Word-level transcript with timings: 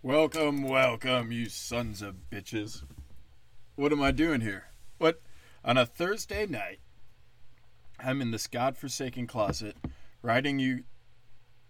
Welcome, 0.00 0.62
welcome, 0.62 1.32
you 1.32 1.48
sons 1.48 2.02
of 2.02 2.30
bitches. 2.30 2.84
What 3.74 3.90
am 3.90 4.00
I 4.00 4.12
doing 4.12 4.42
here? 4.42 4.66
What? 4.98 5.20
On 5.64 5.76
a 5.76 5.84
Thursday 5.84 6.46
night, 6.46 6.78
I'm 7.98 8.22
in 8.22 8.30
this 8.30 8.46
godforsaken 8.46 9.26
closet, 9.26 9.76
writing 10.22 10.60
you, 10.60 10.84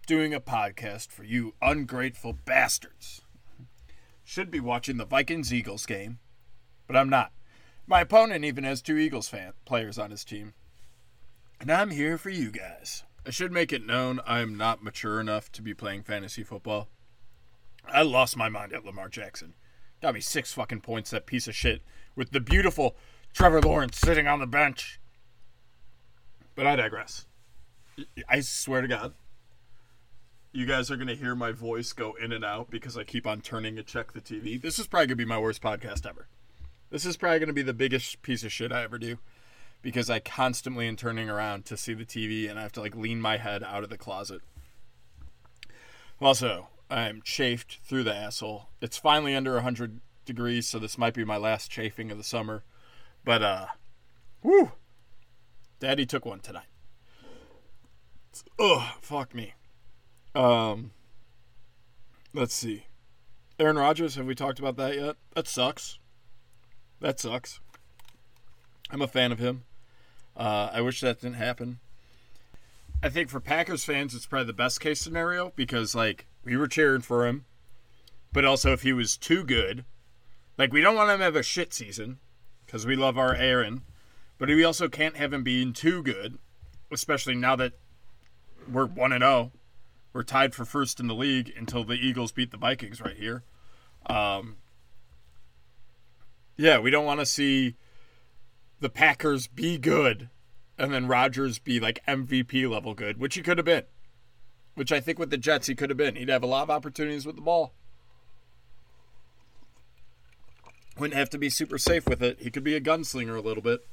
doing 0.06 0.34
a 0.34 0.40
podcast 0.40 1.08
for 1.10 1.24
you 1.24 1.54
ungrateful 1.62 2.34
bastards. 2.34 3.22
Should 4.24 4.50
be 4.50 4.60
watching 4.60 4.98
the 4.98 5.06
Vikings 5.06 5.50
Eagles 5.50 5.86
game, 5.86 6.18
but 6.86 6.98
I'm 6.98 7.08
not. 7.08 7.32
My 7.86 8.02
opponent 8.02 8.44
even 8.44 8.64
has 8.64 8.82
two 8.82 8.98
Eagles 8.98 9.30
fan 9.30 9.54
players 9.64 9.98
on 9.98 10.10
his 10.10 10.22
team. 10.22 10.52
And 11.62 11.72
I'm 11.72 11.92
here 11.92 12.18
for 12.18 12.28
you 12.28 12.50
guys. 12.50 13.04
I 13.26 13.30
should 13.30 13.52
make 13.52 13.72
it 13.72 13.86
known 13.86 14.20
I 14.26 14.40
am 14.40 14.54
not 14.54 14.84
mature 14.84 15.18
enough 15.18 15.50
to 15.52 15.62
be 15.62 15.72
playing 15.72 16.02
fantasy 16.02 16.42
football. 16.42 16.88
I 17.92 18.02
lost 18.02 18.36
my 18.36 18.48
mind 18.48 18.72
at 18.72 18.84
Lamar 18.84 19.08
Jackson. 19.08 19.54
Got 20.00 20.14
me 20.14 20.20
six 20.20 20.52
fucking 20.52 20.80
points, 20.80 21.10
that 21.10 21.26
piece 21.26 21.48
of 21.48 21.54
shit, 21.54 21.82
with 22.14 22.30
the 22.30 22.40
beautiful 22.40 22.96
Trevor 23.32 23.60
Lawrence 23.60 23.98
sitting 23.98 24.26
on 24.26 24.38
the 24.38 24.46
bench. 24.46 25.00
But 26.54 26.66
I 26.66 26.76
digress. 26.76 27.26
I 28.28 28.40
swear 28.40 28.82
to 28.82 28.88
God, 28.88 29.14
you 30.52 30.66
guys 30.66 30.90
are 30.90 30.96
going 30.96 31.08
to 31.08 31.16
hear 31.16 31.34
my 31.34 31.52
voice 31.52 31.92
go 31.92 32.14
in 32.14 32.32
and 32.32 32.44
out 32.44 32.70
because 32.70 32.96
I 32.96 33.04
keep 33.04 33.26
on 33.26 33.40
turning 33.40 33.76
to 33.76 33.82
check 33.82 34.12
the 34.12 34.20
TV. 34.20 34.60
This 34.60 34.78
is 34.78 34.86
probably 34.86 35.06
going 35.06 35.18
to 35.18 35.24
be 35.24 35.24
my 35.24 35.38
worst 35.38 35.62
podcast 35.62 36.06
ever. 36.06 36.28
This 36.90 37.04
is 37.04 37.16
probably 37.16 37.38
going 37.38 37.48
to 37.48 37.52
be 37.52 37.62
the 37.62 37.74
biggest 37.74 38.22
piece 38.22 38.44
of 38.44 38.52
shit 38.52 38.72
I 38.72 38.82
ever 38.82 38.98
do 38.98 39.18
because 39.82 40.08
I 40.08 40.20
constantly 40.20 40.88
am 40.88 40.96
turning 40.96 41.28
around 41.28 41.64
to 41.66 41.76
see 41.76 41.94
the 41.94 42.04
TV 42.04 42.48
and 42.48 42.58
I 42.58 42.62
have 42.62 42.72
to 42.72 42.80
like 42.80 42.96
lean 42.96 43.20
my 43.20 43.36
head 43.36 43.62
out 43.62 43.84
of 43.84 43.90
the 43.90 43.98
closet. 43.98 44.40
Also, 46.20 46.68
I'm 46.90 47.22
chafed 47.22 47.80
through 47.84 48.04
the 48.04 48.14
asshole. 48.14 48.68
It's 48.80 48.96
finally 48.96 49.34
under 49.34 49.54
100 49.54 50.00
degrees, 50.24 50.68
so 50.68 50.78
this 50.78 50.96
might 50.96 51.14
be 51.14 51.24
my 51.24 51.36
last 51.36 51.70
chafing 51.70 52.10
of 52.10 52.18
the 52.18 52.24
summer. 52.24 52.64
But, 53.24 53.42
uh, 53.42 53.66
whoo! 54.42 54.72
Daddy 55.80 56.06
took 56.06 56.24
one 56.24 56.40
tonight. 56.40 56.66
Ugh, 58.58 58.88
fuck 59.00 59.34
me. 59.34 59.54
Um, 60.34 60.92
let's 62.32 62.54
see. 62.54 62.86
Aaron 63.58 63.76
Rodgers, 63.76 64.14
have 64.14 64.26
we 64.26 64.34
talked 64.34 64.58
about 64.58 64.76
that 64.76 64.94
yet? 64.94 65.16
That 65.34 65.48
sucks. 65.48 65.98
That 67.00 67.20
sucks. 67.20 67.60
I'm 68.90 69.02
a 69.02 69.08
fan 69.08 69.32
of 69.32 69.38
him. 69.38 69.64
Uh, 70.36 70.70
I 70.72 70.80
wish 70.80 71.00
that 71.00 71.20
didn't 71.20 71.36
happen. 71.36 71.80
I 73.00 73.08
think 73.08 73.30
for 73.30 73.38
Packers 73.38 73.84
fans, 73.84 74.14
it's 74.14 74.26
probably 74.26 74.48
the 74.48 74.52
best 74.52 74.80
case 74.80 75.00
scenario 75.00 75.52
because, 75.54 75.94
like, 75.94 76.26
we 76.44 76.56
were 76.56 76.66
cheering 76.66 77.00
for 77.00 77.26
him, 77.26 77.44
but 78.32 78.44
also 78.44 78.72
if 78.72 78.82
he 78.82 78.92
was 78.92 79.16
too 79.16 79.44
good, 79.44 79.84
like, 80.56 80.72
we 80.72 80.80
don't 80.80 80.96
want 80.96 81.10
him 81.10 81.18
to 81.18 81.24
have 81.24 81.36
a 81.36 81.42
shit 81.44 81.72
season 81.72 82.18
because 82.66 82.86
we 82.86 82.96
love 82.96 83.16
our 83.16 83.34
Aaron, 83.34 83.82
but 84.36 84.48
we 84.48 84.64
also 84.64 84.88
can't 84.88 85.16
have 85.16 85.32
him 85.32 85.44
being 85.44 85.72
too 85.72 86.02
good, 86.02 86.38
especially 86.90 87.36
now 87.36 87.54
that 87.54 87.74
we're 88.70 88.86
1 88.86 89.12
and 89.12 89.22
0. 89.22 89.52
We're 90.12 90.24
tied 90.24 90.52
for 90.52 90.64
first 90.64 90.98
in 90.98 91.06
the 91.06 91.14
league 91.14 91.52
until 91.56 91.84
the 91.84 91.94
Eagles 91.94 92.32
beat 92.32 92.50
the 92.50 92.56
Vikings 92.56 93.00
right 93.00 93.16
here. 93.16 93.44
Um, 94.06 94.56
yeah, 96.56 96.80
we 96.80 96.90
don't 96.90 97.04
want 97.04 97.20
to 97.20 97.26
see 97.26 97.76
the 98.80 98.88
Packers 98.88 99.46
be 99.46 99.78
good 99.78 100.30
and 100.78 100.92
then 100.92 101.06
Rodgers 101.06 101.58
be 101.58 101.80
like 101.80 102.04
MVP 102.06 102.68
level 102.70 102.94
good, 102.94 103.18
which 103.18 103.34
he 103.34 103.42
could 103.42 103.58
have 103.58 103.64
been. 103.64 103.84
Which 104.74 104.92
I 104.92 105.00
think 105.00 105.18
with 105.18 105.30
the 105.30 105.38
Jets 105.38 105.66
he 105.66 105.74
could 105.74 105.90
have 105.90 105.96
been. 105.96 106.14
He'd 106.14 106.28
have 106.28 106.42
a 106.42 106.46
lot 106.46 106.62
of 106.62 106.70
opportunities 106.70 107.26
with 107.26 107.34
the 107.34 107.42
ball. 107.42 107.72
Wouldn't 110.98 111.18
have 111.18 111.30
to 111.30 111.38
be 111.38 111.50
super 111.50 111.78
safe 111.78 112.06
with 112.06 112.22
it. 112.22 112.40
He 112.40 112.50
could 112.50 112.64
be 112.64 112.76
a 112.76 112.80
gunslinger 112.80 113.36
a 113.36 113.40
little 113.40 113.62
bit. 113.62 113.86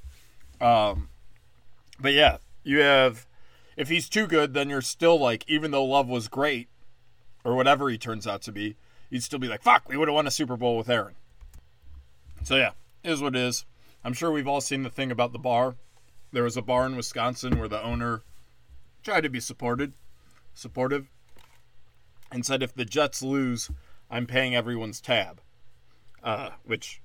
Um, 0.61 1.09
but 1.99 2.13
yeah, 2.13 2.37
you 2.63 2.79
have 2.79 3.25
if 3.77 3.89
he's 3.89 4.07
too 4.07 4.27
good, 4.27 4.53
then 4.53 4.69
you're 4.69 4.81
still 4.81 5.19
like, 5.19 5.43
even 5.47 5.71
though 5.71 5.83
Love 5.83 6.07
was 6.07 6.27
great, 6.27 6.69
or 7.43 7.55
whatever 7.55 7.89
he 7.89 7.97
turns 7.97 8.25
out 8.25 8.41
to 8.43 8.51
be, 8.51 8.75
you'd 9.09 9.23
still 9.23 9.39
be 9.39 9.47
like, 9.47 9.61
fuck, 9.61 9.87
we 9.87 9.97
would 9.97 10.07
have 10.07 10.15
won 10.15 10.27
a 10.27 10.31
Super 10.31 10.57
Bowl 10.57 10.77
with 10.77 10.89
Aaron. 10.89 11.15
So 12.43 12.55
yeah, 12.55 12.71
is 13.03 13.21
what 13.21 13.35
it 13.35 13.41
is. 13.41 13.65
I'm 14.03 14.13
sure 14.13 14.31
we've 14.31 14.47
all 14.47 14.61
seen 14.61 14.83
the 14.83 14.89
thing 14.89 15.11
about 15.11 15.33
the 15.33 15.39
bar. 15.39 15.75
There 16.35 16.43
was 16.43 16.57
a 16.57 16.61
bar 16.61 16.85
in 16.85 16.97
Wisconsin 16.97 17.57
where 17.57 17.69
the 17.69 17.81
owner 17.81 18.21
tried 19.03 19.21
to 19.21 19.29
be 19.29 19.39
supported, 19.39 19.93
supportive, 20.53 21.07
and 22.29 22.45
said 22.45 22.61
if 22.61 22.73
the 22.73 22.83
Jets 22.83 23.21
lose, 23.21 23.71
I'm 24.11 24.27
paying 24.27 24.53
everyone's 24.53 24.99
tab. 24.99 25.39
Uh, 26.21 26.49
which, 26.65 27.01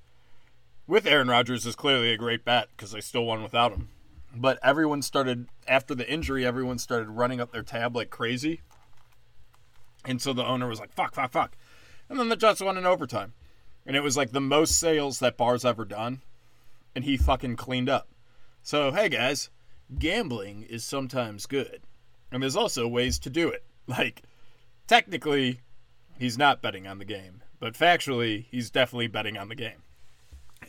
with 0.85 1.07
Aaron 1.07 1.29
Rodgers, 1.29 1.65
is 1.65 1.77
clearly 1.77 2.11
a 2.11 2.17
great 2.17 2.43
bet 2.43 2.67
because 2.75 2.91
they 2.91 2.99
still 2.99 3.23
won 3.23 3.41
without 3.41 3.71
him. 3.71 3.87
But 4.35 4.59
everyone 4.61 5.01
started 5.01 5.47
after 5.65 5.95
the 5.95 6.11
injury. 6.11 6.45
Everyone 6.45 6.77
started 6.77 7.07
running 7.07 7.39
up 7.39 7.53
their 7.53 7.63
tab 7.63 7.95
like 7.95 8.09
crazy, 8.09 8.59
and 10.03 10.21
so 10.21 10.33
the 10.33 10.45
owner 10.45 10.67
was 10.67 10.81
like, 10.81 10.91
"Fuck, 10.91 11.15
fuck, 11.15 11.31
fuck," 11.31 11.55
and 12.09 12.19
then 12.19 12.27
the 12.27 12.35
Jets 12.35 12.59
won 12.59 12.77
in 12.77 12.85
overtime, 12.85 13.31
and 13.85 13.95
it 13.95 14.03
was 14.03 14.17
like 14.17 14.33
the 14.33 14.41
most 14.41 14.77
sales 14.77 15.19
that 15.19 15.37
bar's 15.37 15.63
ever 15.63 15.85
done, 15.85 16.19
and 16.93 17.05
he 17.05 17.15
fucking 17.15 17.55
cleaned 17.55 17.87
up. 17.87 18.09
So 18.63 18.91
hey 18.91 19.09
guys, 19.09 19.49
gambling 19.97 20.61
is 20.63 20.83
sometimes 20.83 21.47
good, 21.47 21.81
and 22.31 22.43
there's 22.43 22.55
also 22.55 22.87
ways 22.87 23.17
to 23.19 23.29
do 23.29 23.49
it. 23.49 23.63
Like 23.87 24.21
technically, 24.87 25.61
he's 26.17 26.37
not 26.37 26.61
betting 26.61 26.85
on 26.85 26.99
the 26.99 27.03
game, 27.03 27.41
but 27.59 27.73
factually, 27.73 28.45
he's 28.51 28.69
definitely 28.69 29.07
betting 29.07 29.35
on 29.35 29.49
the 29.49 29.55
game, 29.55 29.81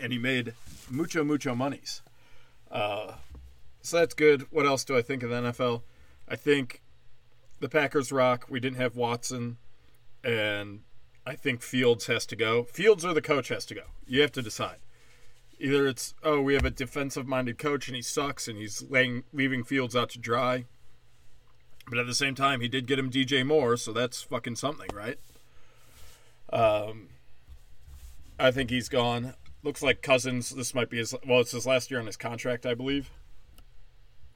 and 0.00 0.10
he 0.12 0.18
made 0.18 0.54
mucho 0.90 1.22
mucho 1.22 1.54
monies. 1.54 2.00
Uh, 2.70 3.12
so 3.82 3.98
that's 3.98 4.14
good. 4.14 4.46
What 4.50 4.64
else 4.64 4.84
do 4.84 4.96
I 4.96 5.02
think 5.02 5.22
of 5.22 5.28
the 5.28 5.36
NFL? 5.36 5.82
I 6.26 6.34
think 6.34 6.80
the 7.60 7.68
Packers 7.68 8.10
rock. 8.10 8.46
We 8.48 8.58
didn't 8.58 8.78
have 8.78 8.96
Watson, 8.96 9.58
and 10.24 10.80
I 11.26 11.36
think 11.36 11.60
Fields 11.60 12.06
has 12.06 12.24
to 12.26 12.36
go. 12.36 12.64
Fields 12.64 13.04
or 13.04 13.12
the 13.12 13.22
coach 13.22 13.48
has 13.48 13.66
to 13.66 13.74
go. 13.74 13.84
You 14.06 14.22
have 14.22 14.32
to 14.32 14.42
decide. 14.42 14.78
Either 15.62 15.86
it's 15.86 16.12
oh 16.24 16.40
we 16.40 16.54
have 16.54 16.64
a 16.64 16.70
defensive 16.70 17.28
minded 17.28 17.56
coach 17.56 17.86
and 17.86 17.94
he 17.94 18.02
sucks 18.02 18.48
and 18.48 18.58
he's 18.58 18.82
laying 18.90 19.22
leaving 19.32 19.62
Fields 19.62 19.94
out 19.94 20.10
to 20.10 20.18
dry. 20.18 20.64
But 21.88 21.98
at 21.98 22.06
the 22.06 22.14
same 22.14 22.34
time, 22.34 22.60
he 22.60 22.66
did 22.66 22.86
get 22.86 22.98
him 22.98 23.10
DJ 23.10 23.46
Moore, 23.46 23.76
so 23.76 23.92
that's 23.92 24.22
fucking 24.22 24.56
something, 24.56 24.88
right? 24.92 25.18
Um, 26.52 27.10
I 28.40 28.50
think 28.50 28.70
he's 28.70 28.88
gone. 28.88 29.34
Looks 29.62 29.84
like 29.84 30.02
Cousins. 30.02 30.50
This 30.50 30.74
might 30.74 30.90
be 30.90 30.98
his. 30.98 31.14
Well, 31.24 31.40
it's 31.40 31.52
his 31.52 31.66
last 31.66 31.92
year 31.92 32.00
on 32.00 32.06
his 32.06 32.16
contract, 32.16 32.66
I 32.66 32.74
believe. 32.74 33.10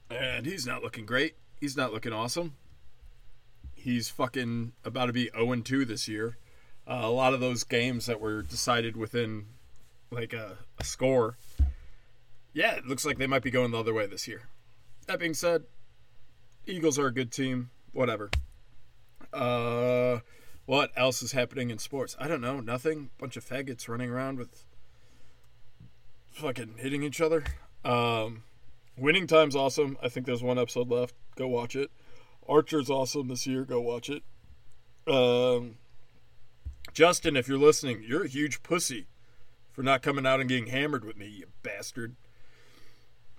And 0.09 0.45
he's 0.45 0.65
not 0.65 0.81
looking 0.81 1.05
great. 1.05 1.35
He's 1.59 1.75
not 1.75 1.91
looking 1.91 2.13
awesome. 2.13 2.55
He's 3.75 4.07
fucking 4.07 4.71
about 4.85 5.07
to 5.07 5.13
be 5.13 5.29
0 5.37 5.55
2 5.55 5.83
this 5.83 6.07
year. 6.07 6.37
Uh, 6.89 7.01
a 7.03 7.11
lot 7.11 7.33
of 7.33 7.41
those 7.41 7.65
games 7.65 8.05
that 8.05 8.21
were 8.21 8.41
decided 8.41 8.95
within 8.95 9.47
like 10.11 10.33
a, 10.33 10.57
a 10.79 10.83
score. 10.83 11.37
Yeah, 12.53 12.75
it 12.75 12.85
looks 12.85 13.05
like 13.05 13.17
they 13.17 13.27
might 13.27 13.43
be 13.43 13.51
going 13.51 13.71
the 13.71 13.79
other 13.79 13.93
way 13.93 14.07
this 14.07 14.27
year. 14.27 14.43
That 15.05 15.19
being 15.19 15.33
said, 15.33 15.63
Eagles 16.65 16.97
are 16.99 17.07
a 17.07 17.13
good 17.13 17.31
team. 17.31 17.69
Whatever. 17.93 18.29
Uh, 19.33 20.19
what 20.65 20.91
else 20.95 21.21
is 21.21 21.31
happening 21.31 21.69
in 21.69 21.77
sports? 21.77 22.15
I 22.19 22.27
don't 22.27 22.41
know. 22.41 22.59
Nothing. 22.59 23.09
Bunch 23.17 23.37
of 23.37 23.45
faggots 23.45 23.87
running 23.87 24.09
around 24.09 24.37
with 24.37 24.65
fucking 26.31 26.75
hitting 26.77 27.03
each 27.03 27.21
other. 27.21 27.43
Um, 27.85 28.43
Winning 28.97 29.27
Time's 29.27 29.55
awesome. 29.55 29.97
I 30.01 30.09
think 30.09 30.25
there's 30.25 30.43
one 30.43 30.59
episode 30.59 30.89
left. 30.89 31.15
Go 31.35 31.47
watch 31.47 31.75
it. 31.75 31.91
Archer's 32.47 32.89
awesome 32.89 33.27
this 33.27 33.47
year. 33.47 33.63
Go 33.63 33.81
watch 33.81 34.09
it. 34.09 34.23
Um, 35.07 35.75
Justin, 36.93 37.37
if 37.37 37.47
you're 37.47 37.57
listening, 37.57 38.03
you're 38.05 38.25
a 38.25 38.27
huge 38.27 38.63
pussy 38.63 39.07
for 39.77 39.83
not 39.83 40.01
coming 40.01 40.25
out 40.25 40.39
and 40.39 40.49
getting 40.49 40.65
hammered 40.65 41.05
with 41.05 41.15
me, 41.15 41.27
you 41.27 41.45
bastard. 41.61 42.15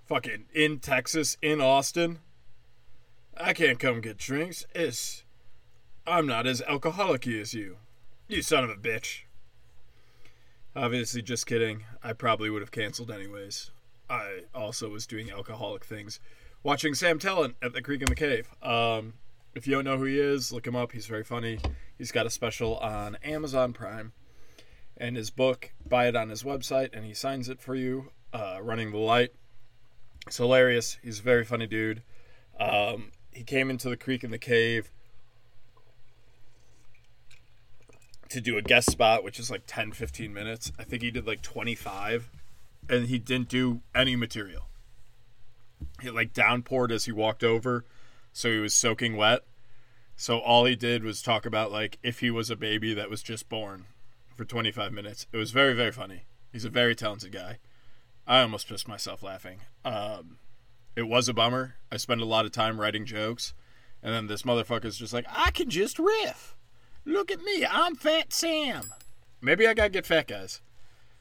Fucking 0.05 0.45
in 0.53 0.79
Texas, 0.79 1.37
in 1.41 1.59
Austin. 1.59 2.19
I 3.35 3.51
can't 3.51 3.77
come 3.77 3.99
get 3.99 4.17
drinks. 4.17 4.65
It's. 4.73 5.25
I'm 6.07 6.25
not 6.25 6.47
as 6.47 6.61
alcoholic 6.61 7.27
as 7.27 7.53
you. 7.53 7.79
You 8.29 8.41
son 8.41 8.63
of 8.63 8.69
a 8.69 8.75
bitch. 8.75 9.23
Obviously, 10.77 11.21
just 11.21 11.45
kidding. 11.45 11.83
I 12.01 12.13
probably 12.13 12.49
would 12.49 12.61
have 12.61 12.71
canceled 12.71 13.11
anyways. 13.11 13.71
I 14.09 14.43
also 14.55 14.87
was 14.87 15.05
doing 15.05 15.29
alcoholic 15.29 15.83
things. 15.83 16.21
Watching 16.63 16.93
Sam 16.93 17.19
Tallent 17.19 17.55
at 17.61 17.73
the 17.73 17.81
Creek 17.81 18.01
in 18.01 18.07
the 18.07 18.15
Cave. 18.15 18.47
Um, 18.63 19.15
if 19.55 19.67
you 19.67 19.75
don't 19.75 19.83
know 19.83 19.97
who 19.97 20.05
he 20.05 20.17
is, 20.17 20.53
look 20.53 20.65
him 20.65 20.77
up. 20.77 20.93
He's 20.93 21.05
very 21.05 21.25
funny. 21.25 21.59
He's 21.97 22.13
got 22.13 22.25
a 22.25 22.29
special 22.29 22.77
on 22.77 23.17
Amazon 23.25 23.73
Prime. 23.73 24.13
And 24.99 25.15
his 25.15 25.29
book, 25.29 25.71
buy 25.87 26.07
it 26.07 26.15
on 26.15 26.29
his 26.29 26.43
website, 26.43 26.89
and 26.93 27.05
he 27.05 27.13
signs 27.13 27.47
it 27.47 27.61
for 27.61 27.73
you. 27.73 28.11
Uh, 28.33 28.59
Running 28.61 28.91
the 28.91 28.97
Light. 28.97 29.31
It's 30.27 30.37
hilarious. 30.37 30.97
He's 31.01 31.19
a 31.19 31.23
very 31.23 31.45
funny 31.45 31.67
dude. 31.67 32.03
Um, 32.59 33.11
he 33.31 33.43
came 33.43 33.69
into 33.69 33.89
the 33.89 33.95
creek 33.95 34.23
in 34.23 34.31
the 34.31 34.37
cave 34.37 34.91
to 38.27 38.41
do 38.41 38.57
a 38.57 38.61
guest 38.61 38.91
spot, 38.91 39.23
which 39.23 39.39
is 39.39 39.49
like 39.49 39.63
10, 39.65 39.93
15 39.93 40.33
minutes. 40.33 40.71
I 40.77 40.83
think 40.83 41.01
he 41.01 41.11
did 41.11 41.25
like 41.25 41.41
25, 41.41 42.29
and 42.89 43.07
he 43.07 43.17
didn't 43.17 43.49
do 43.49 43.81
any 43.95 44.15
material. 44.15 44.67
He 46.01 46.09
like 46.09 46.33
downpoured 46.33 46.91
as 46.91 47.05
he 47.05 47.11
walked 47.13 47.43
over, 47.43 47.85
so 48.33 48.51
he 48.51 48.59
was 48.59 48.75
soaking 48.75 49.15
wet. 49.15 49.45
So 50.15 50.39
all 50.39 50.65
he 50.65 50.75
did 50.75 51.03
was 51.03 51.21
talk 51.21 51.45
about 51.45 51.71
like 51.71 51.97
if 52.03 52.19
he 52.19 52.29
was 52.29 52.49
a 52.49 52.57
baby 52.57 52.93
that 52.93 53.09
was 53.09 53.23
just 53.23 53.47
born 53.47 53.85
for 54.39 54.45
25 54.45 54.93
minutes. 54.93 55.27
It 55.33 55.37
was 55.37 55.51
very, 55.51 55.73
very 55.73 55.91
funny. 55.91 56.23
He's 56.49 56.63
a 56.63 56.69
very 56.69 56.95
talented 56.95 57.33
guy. 57.33 57.59
I 58.25 58.39
almost 58.39 58.69
pissed 58.69 58.87
myself 58.87 59.21
laughing. 59.21 59.59
Um, 59.83 60.37
it 60.95 61.09
was 61.09 61.27
a 61.27 61.33
bummer. 61.33 61.75
I 61.91 61.97
spent 61.97 62.21
a 62.21 62.25
lot 62.25 62.45
of 62.45 62.53
time 62.53 62.79
writing 62.79 63.05
jokes, 63.05 63.53
and 64.01 64.13
then 64.13 64.27
this 64.27 64.43
motherfucker's 64.43 64.95
just 64.95 65.11
like, 65.11 65.25
I 65.27 65.51
can 65.51 65.69
just 65.69 65.99
riff. 65.99 66.55
Look 67.03 67.31
at 67.31 67.41
me, 67.41 67.65
I'm 67.69 67.95
Fat 67.95 68.31
Sam. 68.31 68.93
Maybe 69.41 69.67
I 69.67 69.73
gotta 69.73 69.89
get 69.89 70.05
fat, 70.05 70.29
guys. 70.29 70.61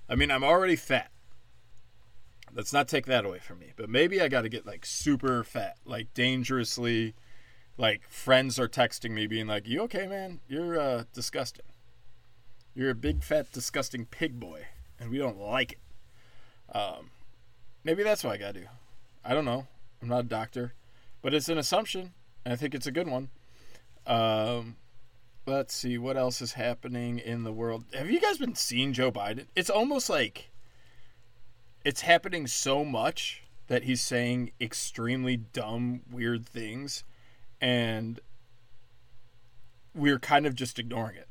I 0.09 0.15
mean, 0.15 0.31
I'm 0.31 0.45
already 0.45 0.77
fat. 0.77 1.11
Let's 2.55 2.73
not 2.73 2.87
take 2.87 3.07
that 3.07 3.25
away 3.25 3.41
from 3.41 3.59
me. 3.59 3.73
But 3.75 3.91
maybe 3.91 4.21
I 4.21 4.29
gotta 4.29 4.49
get 4.49 4.65
like 4.65 4.87
super 4.87 5.43
fat, 5.43 5.77
like 5.85 6.15
dangerously. 6.15 7.17
Like 7.77 8.03
friends 8.09 8.61
are 8.61 8.69
texting 8.69 9.11
me, 9.11 9.27
being 9.27 9.49
like, 9.49 9.67
"You 9.67 9.81
okay, 9.83 10.07
man? 10.07 10.39
You're 10.47 10.79
uh, 10.79 11.05
disgusting. 11.13 11.65
You're 12.79 12.91
a 12.91 12.95
big 12.95 13.25
fat 13.25 13.51
disgusting 13.51 14.07
pig 14.07 14.39
boy, 14.39 14.69
and 15.01 15.11
we 15.11 15.19
don't 15.19 15.37
like 15.37 15.73
it." 15.73 15.79
Um, 16.73 17.11
maybe 17.83 18.05
that's 18.05 18.23
what 18.23 18.35
I 18.35 18.37
gotta 18.37 18.61
do. 18.61 18.67
I 19.25 19.35
don't 19.35 19.45
know. 19.45 19.67
I'm 20.01 20.07
not 20.07 20.21
a 20.21 20.29
doctor, 20.29 20.75
but 21.21 21.35
it's 21.35 21.49
an 21.49 21.59
assumption, 21.59 22.15
and 22.45 22.53
I 22.53 22.57
think 22.57 22.77
it's 22.77 22.87
a 22.87 22.93
good 22.93 23.09
one. 23.09 23.31
Um, 24.07 24.77
let's 25.45 25.75
see 25.75 25.99
what 25.99 26.17
else 26.17 26.41
is 26.41 26.53
happening 26.53 27.19
in 27.19 27.43
the 27.43 27.53
world. 27.53 27.83
Have 27.95 28.13
you 28.13 28.21
guys 28.21 28.39
been 28.39 28.55
seeing 28.55 28.93
Joe 28.93 29.11
Biden? 29.11 29.47
It's 29.57 29.71
almost 29.71 30.09
like 30.09 30.53
it's 31.85 32.03
happening 32.03 32.47
so 32.47 32.85
much 32.85 33.43
that 33.67 33.83
he's 33.83 34.03
saying 34.03 34.53
extremely 34.61 35.37
dumb, 35.37 36.03
weird 36.13 36.47
things, 36.47 37.03
and 37.61 38.21
we're 39.97 40.21
kind 40.21 40.47
of 40.47 40.55
just 40.55 40.79
ignoring 40.79 41.17
it. 41.17 41.28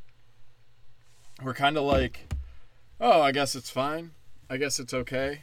We're 1.44 1.54
kind 1.54 1.78
of 1.78 1.84
like, 1.84 2.34
oh, 3.00 3.22
I 3.22 3.32
guess 3.32 3.56
it's 3.56 3.70
fine. 3.70 4.12
I 4.50 4.58
guess 4.58 4.80
it's 4.80 4.94
okay. 4.94 5.42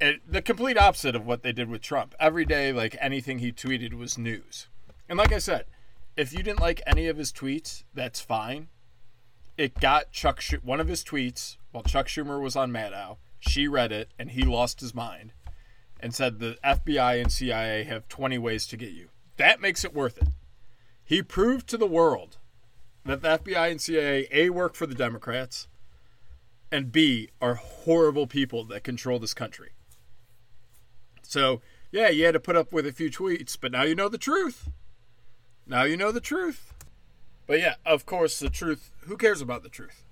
And 0.00 0.20
the 0.28 0.42
complete 0.42 0.78
opposite 0.78 1.16
of 1.16 1.26
what 1.26 1.42
they 1.42 1.52
did 1.52 1.68
with 1.68 1.82
Trump. 1.82 2.14
Every 2.20 2.44
day, 2.44 2.72
like 2.72 2.96
anything 3.00 3.38
he 3.38 3.52
tweeted 3.52 3.94
was 3.94 4.18
news. 4.18 4.68
And 5.08 5.18
like 5.18 5.32
I 5.32 5.38
said, 5.38 5.64
if 6.16 6.32
you 6.32 6.42
didn't 6.42 6.60
like 6.60 6.82
any 6.86 7.08
of 7.08 7.16
his 7.16 7.32
tweets, 7.32 7.82
that's 7.92 8.20
fine. 8.20 8.68
It 9.56 9.80
got 9.80 10.12
Chuck 10.12 10.40
Sch- 10.40 10.62
one 10.62 10.80
of 10.80 10.88
his 10.88 11.04
tweets 11.04 11.56
while 11.72 11.84
Chuck 11.84 12.06
Schumer 12.06 12.40
was 12.40 12.56
on 12.56 12.72
Maddow. 12.72 13.16
She 13.40 13.68
read 13.68 13.92
it 13.92 14.10
and 14.18 14.30
he 14.30 14.42
lost 14.42 14.80
his 14.80 14.94
mind 14.94 15.32
and 16.00 16.14
said 16.14 16.38
the 16.38 16.58
FBI 16.64 17.20
and 17.20 17.32
CIA 17.32 17.84
have 17.84 18.08
20 18.08 18.38
ways 18.38 18.66
to 18.68 18.76
get 18.76 18.92
you. 18.92 19.08
That 19.36 19.60
makes 19.60 19.84
it 19.84 19.94
worth 19.94 20.18
it. 20.18 20.28
He 21.04 21.22
proved 21.22 21.68
to 21.68 21.76
the 21.76 21.86
world 21.86 22.38
that 23.04 23.22
the 23.22 23.38
FBI 23.38 23.70
and 23.70 23.80
CIA 23.80 24.28
A 24.30 24.50
work 24.50 24.74
for 24.74 24.86
the 24.86 24.94
Democrats 24.94 25.68
and 26.72 26.90
B 26.90 27.30
are 27.40 27.54
horrible 27.54 28.26
people 28.26 28.64
that 28.64 28.82
control 28.82 29.18
this 29.18 29.34
country. 29.34 29.70
So, 31.22 31.60
yeah, 31.90 32.08
you 32.08 32.24
had 32.24 32.34
to 32.34 32.40
put 32.40 32.56
up 32.56 32.72
with 32.72 32.86
a 32.86 32.92
few 32.92 33.10
tweets, 33.10 33.56
but 33.60 33.72
now 33.72 33.82
you 33.82 33.94
know 33.94 34.08
the 34.08 34.18
truth. 34.18 34.70
Now 35.66 35.84
you 35.84 35.96
know 35.96 36.12
the 36.12 36.20
truth. 36.20 36.74
But 37.46 37.60
yeah, 37.60 37.74
of 37.84 38.06
course, 38.06 38.38
the 38.38 38.50
truth. 38.50 38.90
Who 39.02 39.16
cares 39.16 39.40
about 39.40 39.62
the 39.62 39.68
truth? 39.68 40.04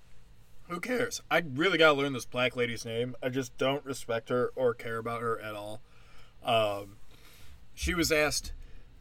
Who 0.69 0.81
cares? 0.81 1.21
I 1.31 1.43
really 1.55 1.79
gotta 1.79 1.99
learn 1.99 2.12
this 2.12 2.25
black 2.25 2.56
lady's 2.56 2.85
name. 2.85 3.17
I 3.23 3.29
just 3.29 3.56
don't 3.59 3.85
respect 3.85 4.29
her 4.29 4.53
or 4.55 4.75
care 4.75 4.99
about 4.99 5.21
her 5.21 5.41
at 5.41 5.55
all. 5.55 5.81
Um, 6.45 6.97
she 7.75 7.95
was 7.95 8.12
asked, 8.12 8.53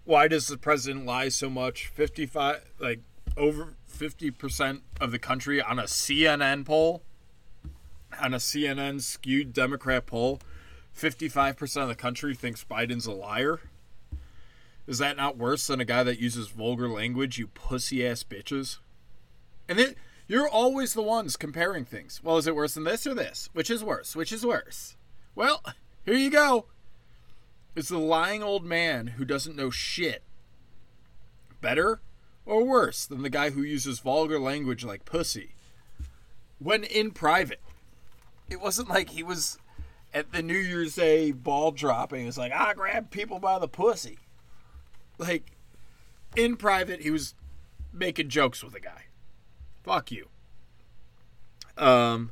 "Why 0.04 0.28
does 0.28 0.48
the 0.48 0.58
president 0.58 1.06
lie 1.06 1.30
so 1.30 1.50
much?" 1.50 1.88
Fifty-five, 1.88 2.64
like 2.80 3.02
over 3.38 3.76
fifty 3.86 4.32
percent 4.32 4.82
of 5.00 5.12
the 5.12 5.20
country 5.20 5.62
on 5.62 5.80
a 5.80 5.84
CNN 5.84 6.66
poll, 6.66 7.04
on 8.20 8.34
a 8.34 8.38
CNN 8.38 9.02
skewed 9.02 9.54
Democrat 9.54 10.06
poll, 10.06 10.40
fifty-five 10.92 11.58
percent 11.58 11.84
of 11.84 11.90
the 11.90 11.96
country 11.96 12.36
thinks 12.36 12.64
Biden's 12.64 13.06
a 13.06 13.12
liar. 13.12 13.60
Is 14.88 14.98
that 14.98 15.18
not 15.18 15.38
worse 15.38 15.68
than 15.68 15.80
a 15.80 15.86
guy 15.86 16.04
that 16.04 16.20
uses 16.20 16.50
vulgar 16.50 16.90
language, 16.90 17.38
you 17.38 17.48
pussy 17.48 18.06
ass 18.06 18.24
bitches? 18.24 18.80
And 19.70 19.78
then 19.78 19.96
you're 20.28 20.50
always 20.50 20.94
the 20.94 21.02
ones 21.02 21.38
comparing 21.38 21.86
things. 21.86 22.22
Well, 22.24 22.38
is 22.38 22.48
it 22.48 22.56
worse 22.56 22.74
than 22.74 22.84
this 22.84 23.06
or 23.06 23.14
this? 23.14 23.50
Which 23.54 23.70
is 23.70 23.84
worse? 23.84 24.16
Which 24.16 24.32
is 24.32 24.46
worse? 24.46 24.98
Well, 25.36 25.64
here 26.06 26.16
you 26.16 26.30
go. 26.30 26.66
Is 27.76 27.88
the 27.88 28.00
lying 28.00 28.44
old 28.44 28.66
man 28.66 29.08
who 29.08 29.24
doesn't 29.24 29.56
know 29.56 29.70
shit 29.70 30.24
better 31.62 32.02
or 32.46 32.64
worse 32.64 33.06
than 33.06 33.22
the 33.22 33.30
guy 33.30 33.52
who 33.52 33.62
uses 33.62 34.00
vulgar 34.00 34.40
language 34.40 34.84
like 34.84 35.06
pussy 35.06 35.56
when 36.60 36.84
in 36.84 37.12
private? 37.12 37.62
It 38.50 38.62
wasn't 38.62 38.90
like 38.90 39.12
he 39.12 39.24
was 39.24 39.58
at 40.14 40.32
the 40.32 40.42
New 40.42 40.58
Year's 40.58 40.96
Day 40.96 41.32
ball 41.32 41.72
dropping. 41.72 42.28
It's 42.28 42.38
like, 42.38 42.52
I 42.52 42.74
grab 42.74 43.12
people 43.12 43.40
by 43.40 43.60
the 43.60 43.68
pussy. 43.68 44.20
Like, 45.18 45.52
in 46.36 46.58
private, 46.58 47.02
he 47.02 47.12
was 47.12 47.36
making 47.94 48.30
jokes 48.30 48.64
with 48.64 48.76
a 48.76 48.80
guy. 48.80 49.06
Fuck 49.84 50.12
you. 50.12 50.28
Um, 51.78 52.32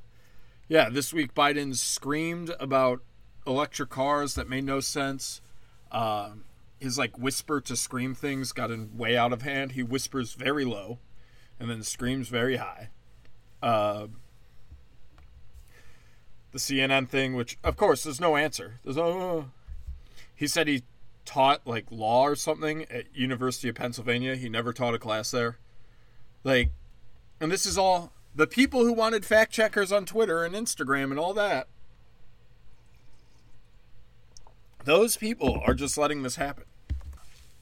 yeah, 0.67 0.89
this 0.89 1.13
week 1.13 1.33
Biden 1.33 1.75
screamed 1.75 2.53
about 2.59 3.01
electric 3.47 3.89
cars 3.89 4.35
that 4.35 4.49
made 4.49 4.65
no 4.65 4.79
sense. 4.79 5.41
Um, 5.91 6.43
his 6.79 6.97
like 6.97 7.17
whisper 7.17 7.61
to 7.61 7.75
scream 7.75 8.15
things 8.15 8.51
got 8.51 8.71
in 8.71 8.97
way 8.97 9.17
out 9.17 9.33
of 9.33 9.41
hand. 9.41 9.73
He 9.73 9.83
whispers 9.83 10.33
very 10.33 10.65
low, 10.65 10.99
and 11.59 11.69
then 11.69 11.83
screams 11.83 12.29
very 12.29 12.57
high. 12.57 12.89
Uh, 13.61 14.07
the 16.51 16.59
CNN 16.59 17.07
thing, 17.07 17.35
which 17.35 17.57
of 17.63 17.75
course 17.75 18.03
there's 18.03 18.21
no 18.21 18.35
answer. 18.35 18.79
There's 18.83 18.97
no. 18.97 19.51
He 20.33 20.47
said 20.47 20.67
he 20.67 20.83
taught 21.25 21.67
like 21.67 21.85
law 21.91 22.23
or 22.23 22.35
something 22.35 22.85
at 22.85 23.13
University 23.13 23.69
of 23.69 23.75
Pennsylvania. 23.75 24.35
He 24.35 24.49
never 24.49 24.73
taught 24.73 24.95
a 24.95 24.99
class 24.99 25.31
there. 25.31 25.57
Like, 26.43 26.71
and 27.39 27.51
this 27.51 27.65
is 27.65 27.77
all 27.77 28.13
the 28.33 28.47
people 28.47 28.85
who 28.85 28.93
wanted 28.93 29.25
fact 29.25 29.51
checkers 29.51 29.91
on 29.91 30.05
Twitter 30.05 30.43
and 30.43 30.55
Instagram 30.55 31.11
and 31.11 31.19
all 31.19 31.33
that. 31.33 31.67
Those 34.85 35.17
people 35.17 35.61
are 35.67 35.73
just 35.73 35.97
letting 35.97 36.23
this 36.23 36.37
happen. 36.37 36.63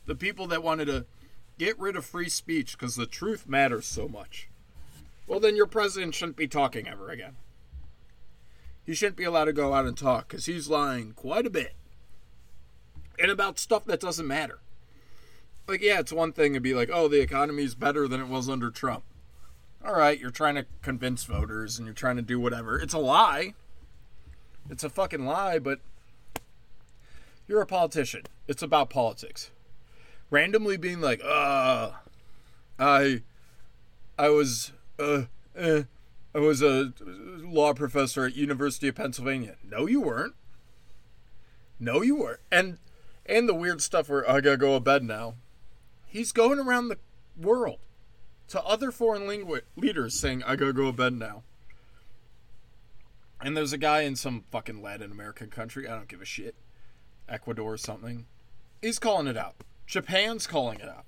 The 0.07 0.15
people 0.15 0.47
that 0.47 0.63
wanted 0.63 0.85
to 0.85 1.05
get 1.59 1.77
rid 1.79 1.95
of 1.95 2.05
free 2.05 2.29
speech 2.29 2.77
because 2.77 2.95
the 2.95 3.05
truth 3.05 3.47
matters 3.47 3.85
so 3.85 4.07
much. 4.07 4.49
Well, 5.27 5.39
then 5.39 5.55
your 5.55 5.67
president 5.67 6.15
shouldn't 6.15 6.37
be 6.37 6.47
talking 6.47 6.87
ever 6.87 7.09
again. 7.09 7.35
He 8.85 8.93
shouldn't 8.93 9.17
be 9.17 9.25
allowed 9.25 9.45
to 9.45 9.53
go 9.53 9.73
out 9.73 9.85
and 9.85 9.97
talk 9.97 10.29
because 10.29 10.45
he's 10.45 10.69
lying 10.69 11.11
quite 11.11 11.45
a 11.45 11.49
bit 11.49 11.75
and 13.19 13.29
about 13.29 13.59
stuff 13.59 13.85
that 13.85 13.99
doesn't 13.99 14.27
matter. 14.27 14.59
Like, 15.67 15.81
yeah, 15.81 15.99
it's 15.99 16.13
one 16.13 16.31
thing 16.31 16.53
to 16.53 16.61
be 16.61 16.73
like, 16.73 16.89
oh, 16.91 17.09
the 17.09 17.19
economy 17.19 17.63
is 17.63 17.75
better 17.75 18.07
than 18.07 18.21
it 18.21 18.27
was 18.27 18.47
under 18.47 18.71
Trump. 18.71 19.03
All 19.85 19.95
right, 19.95 20.19
you're 20.19 20.31
trying 20.31 20.55
to 20.55 20.65
convince 20.81 21.25
voters 21.25 21.77
and 21.77 21.85
you're 21.85 21.93
trying 21.93 22.15
to 22.15 22.21
do 22.21 22.39
whatever. 22.39 22.79
It's 22.79 22.93
a 22.93 22.99
lie. 22.99 23.53
It's 24.69 24.83
a 24.83 24.89
fucking 24.89 25.25
lie, 25.25 25.59
but 25.59 25.79
you're 27.47 27.61
a 27.61 27.67
politician. 27.67 28.23
It's 28.47 28.63
about 28.63 28.89
politics. 28.89 29.51
Randomly 30.29 30.77
being 30.77 31.01
like, 31.01 31.21
uh, 31.23 31.91
I, 32.77 33.21
I 34.17 34.29
was, 34.29 34.71
uh, 34.99 35.23
eh, 35.55 35.83
I 36.35 36.39
was 36.39 36.61
a 36.61 36.93
law 37.01 37.73
professor 37.73 38.25
at 38.25 38.35
University 38.35 38.87
of 38.87 38.95
Pennsylvania. 38.95 39.55
No, 39.63 39.87
you 39.87 40.01
weren't. 40.01 40.35
No, 41.79 42.01
you 42.01 42.15
weren't. 42.15 42.41
And 42.51 42.77
and 43.25 43.47
the 43.47 43.53
weird 43.53 43.81
stuff 43.81 44.09
where 44.09 44.29
I 44.29 44.41
gotta 44.41 44.57
go 44.57 44.73
to 44.75 44.79
bed 44.79 45.03
now. 45.03 45.35
He's 46.05 46.31
going 46.31 46.59
around 46.59 46.87
the 46.87 46.97
world 47.39 47.79
to 48.49 48.63
other 48.63 48.91
foreign 48.91 49.27
language 49.27 49.65
leaders 49.75 50.13
saying, 50.13 50.43
I 50.43 50.55
gotta 50.55 50.73
go 50.73 50.85
to 50.85 50.93
bed 50.93 51.13
now. 51.13 51.43
And 53.41 53.55
there's 53.55 53.73
a 53.73 53.77
guy 53.77 54.01
in 54.01 54.15
some 54.15 54.45
fucking 54.51 54.81
Latin 54.81 55.11
American 55.11 55.49
country, 55.49 55.87
I 55.87 55.95
don't 55.95 56.07
give 56.07 56.21
a 56.21 56.25
shit, 56.25 56.55
Ecuador 57.29 57.73
or 57.73 57.77
something. 57.77 58.25
He's 58.81 58.99
calling 58.99 59.27
it 59.27 59.37
out. 59.37 59.55
Japan's 59.87 60.45
calling 60.45 60.79
it 60.79 60.89
out. 60.89 61.05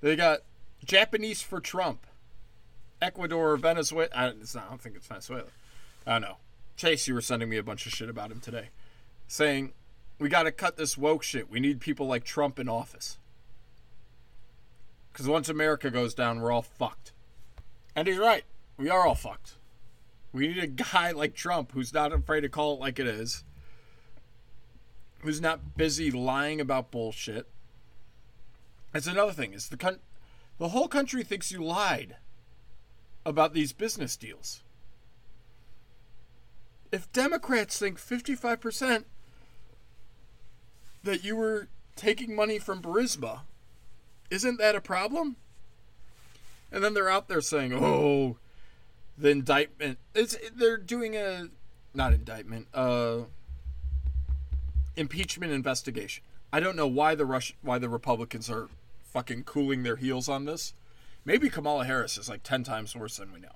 They 0.00 0.16
got 0.16 0.40
Japanese 0.84 1.42
for 1.42 1.60
Trump. 1.60 2.06
Ecuador, 3.00 3.56
Venezuela. 3.56 4.08
I, 4.14 4.26
not, 4.26 4.56
I 4.56 4.68
don't 4.68 4.80
think 4.80 4.96
it's 4.96 5.06
Venezuela. 5.06 5.44
I 6.06 6.12
don't 6.12 6.22
know. 6.22 6.36
Chase, 6.76 7.06
you 7.06 7.14
were 7.14 7.20
sending 7.20 7.48
me 7.48 7.56
a 7.56 7.62
bunch 7.62 7.86
of 7.86 7.92
shit 7.92 8.08
about 8.08 8.30
him 8.30 8.40
today, 8.40 8.68
saying 9.28 9.72
we 10.18 10.28
got 10.28 10.42
to 10.44 10.52
cut 10.52 10.76
this 10.76 10.98
woke 10.98 11.22
shit. 11.22 11.50
We 11.50 11.60
need 11.60 11.80
people 11.80 12.06
like 12.06 12.24
Trump 12.24 12.58
in 12.58 12.68
office. 12.68 13.18
Because 15.12 15.28
once 15.28 15.48
America 15.48 15.90
goes 15.90 16.14
down, 16.14 16.40
we're 16.40 16.52
all 16.52 16.62
fucked. 16.62 17.12
And 17.94 18.08
he's 18.08 18.18
right. 18.18 18.44
We 18.76 18.88
are 18.88 19.06
all 19.06 19.14
fucked. 19.14 19.56
We 20.32 20.48
need 20.48 20.58
a 20.58 20.66
guy 20.66 21.10
like 21.16 21.34
Trump 21.34 21.72
who's 21.72 21.92
not 21.92 22.12
afraid 22.12 22.42
to 22.42 22.48
call 22.48 22.74
it 22.74 22.80
like 22.80 22.98
it 22.98 23.06
is, 23.06 23.44
who's 25.20 25.40
not 25.40 25.76
busy 25.76 26.10
lying 26.10 26.60
about 26.60 26.90
bullshit. 26.90 27.46
That's 28.92 29.06
another 29.06 29.32
thing. 29.32 29.52
Is 29.52 29.68
the 29.68 29.76
con- 29.76 30.00
the 30.58 30.68
whole 30.68 30.88
country 30.88 31.22
thinks 31.22 31.52
you 31.52 31.62
lied 31.62 32.16
about 33.24 33.54
these 33.54 33.72
business 33.72 34.16
deals. 34.16 34.62
If 36.90 37.10
Democrats 37.12 37.78
think 37.78 37.98
55% 37.98 39.04
that 41.04 41.24
you 41.24 41.36
were 41.36 41.68
taking 41.94 42.34
money 42.34 42.58
from 42.58 42.82
Burisma, 42.82 43.40
isn't 44.28 44.58
that 44.58 44.74
a 44.74 44.80
problem? 44.80 45.36
And 46.72 46.82
then 46.82 46.94
they're 46.94 47.10
out 47.10 47.28
there 47.28 47.40
saying, 47.40 47.72
"Oh, 47.72 48.36
the 49.18 49.30
indictment." 49.30 49.98
It's 50.14 50.36
they're 50.54 50.76
doing 50.76 51.16
a 51.16 51.48
not 51.94 52.12
indictment, 52.12 52.68
uh 52.72 53.22
impeachment 54.96 55.52
investigation. 55.52 56.22
I 56.52 56.60
don't 56.60 56.76
know 56.76 56.86
why 56.86 57.14
the 57.14 57.26
Rush 57.26 57.54
why 57.62 57.78
the 57.78 57.88
Republicans 57.88 58.48
are 58.50 58.68
fucking 59.12 59.44
cooling 59.44 59.82
their 59.82 59.96
heels 59.96 60.28
on 60.28 60.44
this. 60.44 60.74
Maybe 61.24 61.50
Kamala 61.50 61.84
Harris 61.84 62.16
is 62.16 62.28
like 62.28 62.42
10 62.42 62.64
times 62.64 62.96
worse 62.96 63.16
than 63.16 63.32
we 63.32 63.40
know. 63.40 63.48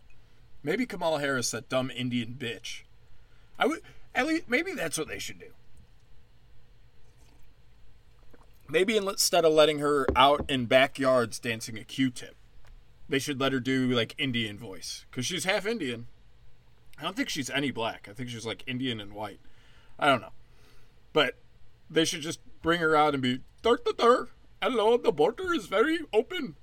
Maybe 0.62 0.86
Kamala 0.86 1.20
Harris 1.20 1.50
that 1.50 1.68
dumb 1.68 1.90
Indian 1.90 2.36
bitch. 2.38 2.82
I 3.58 3.66
would 3.66 3.80
at 4.14 4.26
least 4.26 4.48
maybe 4.48 4.72
that's 4.72 4.98
what 4.98 5.08
they 5.08 5.18
should 5.18 5.38
do. 5.38 5.52
Maybe 8.68 8.96
instead 8.96 9.44
of 9.44 9.52
letting 9.52 9.78
her 9.78 10.06
out 10.16 10.48
in 10.48 10.66
backyards 10.66 11.38
dancing 11.38 11.78
a 11.78 11.84
Q-tip, 11.84 12.34
they 13.08 13.18
should 13.18 13.38
let 13.38 13.52
her 13.52 13.60
do 13.60 13.88
like 13.88 14.14
Indian 14.16 14.58
voice 14.58 15.04
because 15.10 15.26
she's 15.26 15.44
half 15.44 15.66
Indian. 15.66 16.06
I 16.98 17.02
don't 17.02 17.14
think 17.14 17.28
she's 17.28 17.50
any 17.50 17.70
black. 17.70 18.08
I 18.10 18.14
think 18.14 18.30
she's 18.30 18.46
like 18.46 18.64
Indian 18.66 19.00
and 19.00 19.12
white. 19.12 19.40
I 19.98 20.06
don't 20.06 20.22
know, 20.22 20.32
but 21.12 21.36
they 21.90 22.04
should 22.04 22.22
just 22.22 22.40
bring 22.62 22.80
her 22.80 22.96
out 22.96 23.12
and 23.14 23.22
be 23.22 23.40
dar 23.62 23.78
the 23.84 23.92
dar. 23.92 24.28
Hello, 24.64 24.96
the 24.96 25.12
border 25.12 25.52
is 25.52 25.66
very 25.66 25.98
open. 26.10 26.56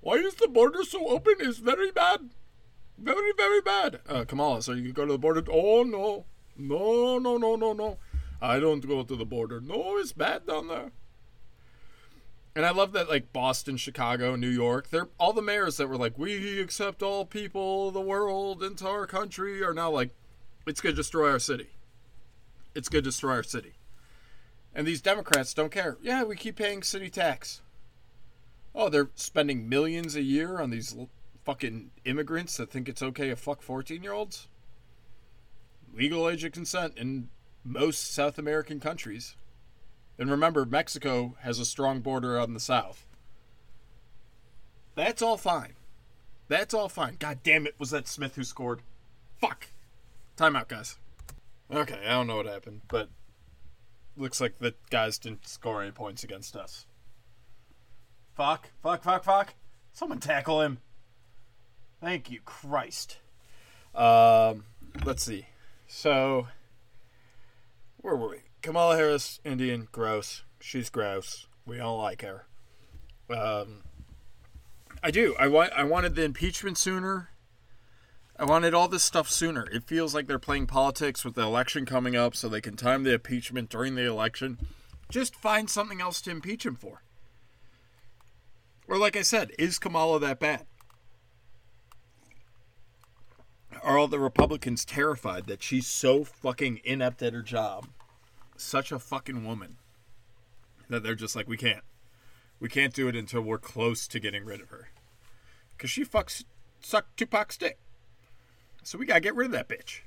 Why 0.00 0.14
is 0.14 0.36
the 0.36 0.48
border 0.48 0.82
so 0.84 1.06
open? 1.06 1.34
It's 1.38 1.58
very 1.58 1.90
bad, 1.90 2.30
very 2.96 3.32
very 3.36 3.60
bad. 3.60 4.00
Uh, 4.08 4.24
Kamala, 4.24 4.62
so 4.62 4.72
you 4.72 4.94
go 4.94 5.04
to 5.04 5.12
the 5.12 5.18
border? 5.18 5.44
Oh 5.52 5.82
no, 5.82 6.24
no 6.56 7.18
no 7.18 7.36
no 7.36 7.56
no 7.56 7.74
no. 7.74 7.98
I 8.40 8.58
don't 8.58 8.88
go 8.88 9.02
to 9.02 9.14
the 9.14 9.26
border. 9.26 9.60
No, 9.60 9.98
it's 9.98 10.14
bad 10.14 10.46
down 10.46 10.68
there. 10.68 10.92
And 12.56 12.64
I 12.64 12.70
love 12.70 12.92
that 12.92 13.10
like 13.10 13.34
Boston, 13.34 13.76
Chicago, 13.76 14.34
New 14.34 14.48
York, 14.48 14.88
they're 14.88 15.10
all 15.18 15.34
the 15.34 15.42
mayors 15.42 15.76
that 15.76 15.90
were 15.90 15.98
like, 15.98 16.16
We 16.16 16.58
accept 16.58 17.02
all 17.02 17.26
people, 17.26 17.90
the 17.90 18.00
world 18.00 18.62
into 18.62 18.88
our 18.88 19.06
country 19.06 19.62
are 19.62 19.74
now 19.74 19.90
like, 19.90 20.14
it's 20.66 20.80
gonna 20.80 20.94
destroy 20.94 21.32
our 21.32 21.38
city. 21.38 21.68
It's 22.74 22.88
gonna 22.88 23.02
destroy 23.02 23.32
our 23.32 23.42
city. 23.42 23.74
And 24.74 24.86
these 24.86 25.00
Democrats 25.00 25.54
don't 25.54 25.72
care. 25.72 25.98
Yeah, 26.00 26.22
we 26.22 26.36
keep 26.36 26.56
paying 26.56 26.82
city 26.82 27.10
tax. 27.10 27.62
Oh, 28.74 28.88
they're 28.88 29.10
spending 29.14 29.68
millions 29.68 30.14
a 30.14 30.22
year 30.22 30.60
on 30.60 30.70
these 30.70 30.96
fucking 31.44 31.90
immigrants 32.04 32.56
that 32.56 32.70
think 32.70 32.88
it's 32.88 33.02
okay 33.02 33.28
to 33.28 33.36
fuck 33.36 33.62
14 33.62 34.02
year 34.02 34.12
olds? 34.12 34.46
Legal 35.92 36.28
age 36.28 36.44
of 36.44 36.52
consent 36.52 36.94
in 36.96 37.28
most 37.64 38.14
South 38.14 38.38
American 38.38 38.78
countries. 38.78 39.36
And 40.18 40.30
remember, 40.30 40.64
Mexico 40.64 41.36
has 41.40 41.58
a 41.58 41.64
strong 41.64 42.00
border 42.00 42.38
on 42.38 42.54
the 42.54 42.60
south. 42.60 43.06
That's 44.94 45.22
all 45.22 45.36
fine. 45.36 45.74
That's 46.48 46.74
all 46.74 46.88
fine. 46.88 47.16
God 47.18 47.40
damn 47.42 47.66
it, 47.66 47.74
was 47.78 47.90
that 47.90 48.06
Smith 48.06 48.36
who 48.36 48.44
scored? 48.44 48.82
Fuck. 49.40 49.68
Timeout, 50.36 50.68
guys. 50.68 50.98
Okay, 51.72 51.98
I 52.06 52.10
don't 52.10 52.26
know 52.26 52.36
what 52.36 52.46
happened, 52.46 52.82
but 52.88 53.08
looks 54.20 54.40
like 54.40 54.58
the 54.58 54.74
guys 54.90 55.18
didn't 55.18 55.48
score 55.48 55.82
any 55.82 55.90
points 55.90 56.22
against 56.22 56.54
us. 56.54 56.86
Fuck, 58.34 58.70
fuck, 58.82 59.02
fuck, 59.02 59.24
fuck. 59.24 59.54
Someone 59.92 60.18
tackle 60.18 60.60
him. 60.60 60.78
Thank 62.00 62.30
you, 62.30 62.40
Christ. 62.44 63.18
Um, 63.94 64.64
let's 65.04 65.24
see. 65.24 65.46
So, 65.86 66.48
where 67.98 68.16
were 68.16 68.28
we? 68.28 68.36
Kamala 68.62 68.96
Harris, 68.96 69.40
Indian, 69.44 69.88
gross. 69.90 70.44
She's 70.60 70.90
gross. 70.90 71.46
We 71.66 71.78
don't 71.78 71.98
like 71.98 72.22
her. 72.22 72.46
Um, 73.28 73.82
I 75.02 75.10
do. 75.10 75.34
I 75.38 75.48
want. 75.48 75.72
I 75.72 75.84
wanted 75.84 76.14
the 76.14 76.24
impeachment 76.24 76.78
sooner. 76.78 77.30
I 78.40 78.44
wanted 78.44 78.72
all 78.72 78.88
this 78.88 79.02
stuff 79.02 79.28
sooner. 79.28 79.68
It 79.70 79.84
feels 79.84 80.14
like 80.14 80.26
they're 80.26 80.38
playing 80.38 80.66
politics 80.66 81.26
with 81.26 81.34
the 81.34 81.42
election 81.42 81.84
coming 81.84 82.16
up, 82.16 82.34
so 82.34 82.48
they 82.48 82.62
can 82.62 82.74
time 82.74 83.02
the 83.02 83.12
impeachment 83.12 83.68
during 83.68 83.96
the 83.96 84.06
election. 84.06 84.56
Just 85.10 85.36
find 85.36 85.68
something 85.68 86.00
else 86.00 86.22
to 86.22 86.30
impeach 86.30 86.64
him 86.64 86.74
for. 86.74 87.02
Or, 88.88 88.96
like 88.96 89.14
I 89.14 89.20
said, 89.20 89.50
is 89.58 89.78
Kamala 89.78 90.18
that 90.20 90.40
bad? 90.40 90.64
Are 93.82 93.98
all 93.98 94.08
the 94.08 94.18
Republicans 94.18 94.86
terrified 94.86 95.44
that 95.44 95.62
she's 95.62 95.86
so 95.86 96.24
fucking 96.24 96.80
inept 96.82 97.20
at 97.20 97.34
her 97.34 97.42
job 97.42 97.88
such 98.56 98.90
a 98.90 98.98
fucking 98.98 99.44
woman 99.44 99.76
that 100.88 101.02
they're 101.02 101.14
just 101.14 101.36
like, 101.36 101.46
we 101.46 101.58
can't. 101.58 101.84
We 102.58 102.70
can't 102.70 102.94
do 102.94 103.06
it 103.06 103.16
until 103.16 103.42
we're 103.42 103.58
close 103.58 104.08
to 104.08 104.18
getting 104.18 104.46
rid 104.46 104.62
of 104.62 104.70
her. 104.70 104.88
Because 105.76 105.90
she 105.90 106.06
fucks, 106.06 106.42
sucked 106.80 107.18
Tupac's 107.18 107.58
dick. 107.58 107.78
So 108.82 108.98
we 108.98 109.06
gotta 109.06 109.20
get 109.20 109.34
rid 109.34 109.46
of 109.46 109.52
that 109.52 109.68
bitch. 109.68 110.00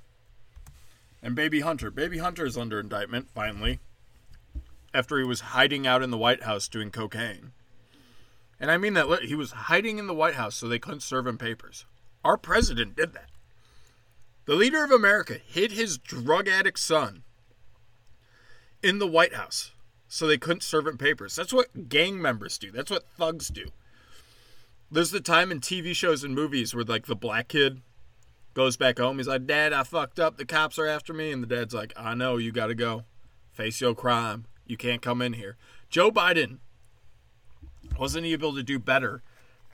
And 1.21 1.35
Baby 1.35 1.61
Hunter. 1.61 1.89
Baby 1.89 2.17
Hunter 2.17 2.45
is 2.45 2.57
under 2.57 2.79
indictment, 2.79 3.29
finally. 3.33 3.79
After 4.93 5.17
he 5.17 5.23
was 5.23 5.39
hiding 5.39 5.87
out 5.87 6.03
in 6.03 6.11
the 6.11 6.17
White 6.17 6.43
House 6.43 6.67
doing 6.67 6.91
cocaine. 6.91 7.53
And 8.59 8.69
I 8.69 8.77
mean 8.77 8.93
that 8.93 9.23
he 9.23 9.35
was 9.35 9.51
hiding 9.51 9.97
in 9.97 10.07
the 10.07 10.13
White 10.13 10.35
House 10.35 10.55
so 10.55 10.67
they 10.67 10.79
couldn't 10.79 11.01
serve 11.01 11.27
him 11.27 11.37
papers. 11.37 11.85
Our 12.23 12.37
president 12.37 12.95
did 12.95 13.13
that. 13.13 13.29
The 14.45 14.55
leader 14.55 14.83
of 14.83 14.91
America 14.91 15.35
hid 15.45 15.71
his 15.71 15.97
drug 15.97 16.47
addict 16.47 16.79
son 16.79 17.23
in 18.81 18.99
the 18.99 19.07
White 19.07 19.33
House 19.33 19.71
so 20.07 20.27
they 20.27 20.37
couldn't 20.37 20.63
serve 20.63 20.85
him 20.85 20.97
papers. 20.97 21.35
That's 21.35 21.53
what 21.53 21.89
gang 21.89 22.21
members 22.21 22.57
do. 22.57 22.71
That's 22.71 22.91
what 22.91 23.07
thugs 23.17 23.47
do. 23.47 23.67
There's 24.91 25.11
the 25.11 25.21
time 25.21 25.51
in 25.51 25.59
TV 25.59 25.95
shows 25.95 26.23
and 26.23 26.35
movies 26.35 26.75
where 26.75 26.83
like 26.83 27.07
the 27.07 27.15
black 27.15 27.47
kid 27.47 27.81
goes 28.53 28.77
back 28.77 28.99
home. 28.99 29.17
He's 29.17 29.27
like, 29.27 29.45
"Dad, 29.45 29.73
I 29.73 29.83
fucked 29.83 30.19
up. 30.19 30.37
The 30.37 30.45
cops 30.45 30.77
are 30.77 30.87
after 30.87 31.13
me." 31.13 31.31
And 31.31 31.43
the 31.43 31.47
dad's 31.47 31.73
like, 31.73 31.93
"I 31.95 32.13
know. 32.13 32.37
You 32.37 32.51
got 32.51 32.67
to 32.67 32.75
go. 32.75 33.05
Face 33.51 33.81
your 33.81 33.95
crime. 33.95 34.45
You 34.65 34.77
can't 34.77 35.01
come 35.01 35.21
in 35.21 35.33
here." 35.33 35.57
Joe 35.89 36.11
Biden 36.11 36.59
wasn't 37.97 38.25
able 38.25 38.55
to 38.55 38.63
do 38.63 38.79
better 38.79 39.21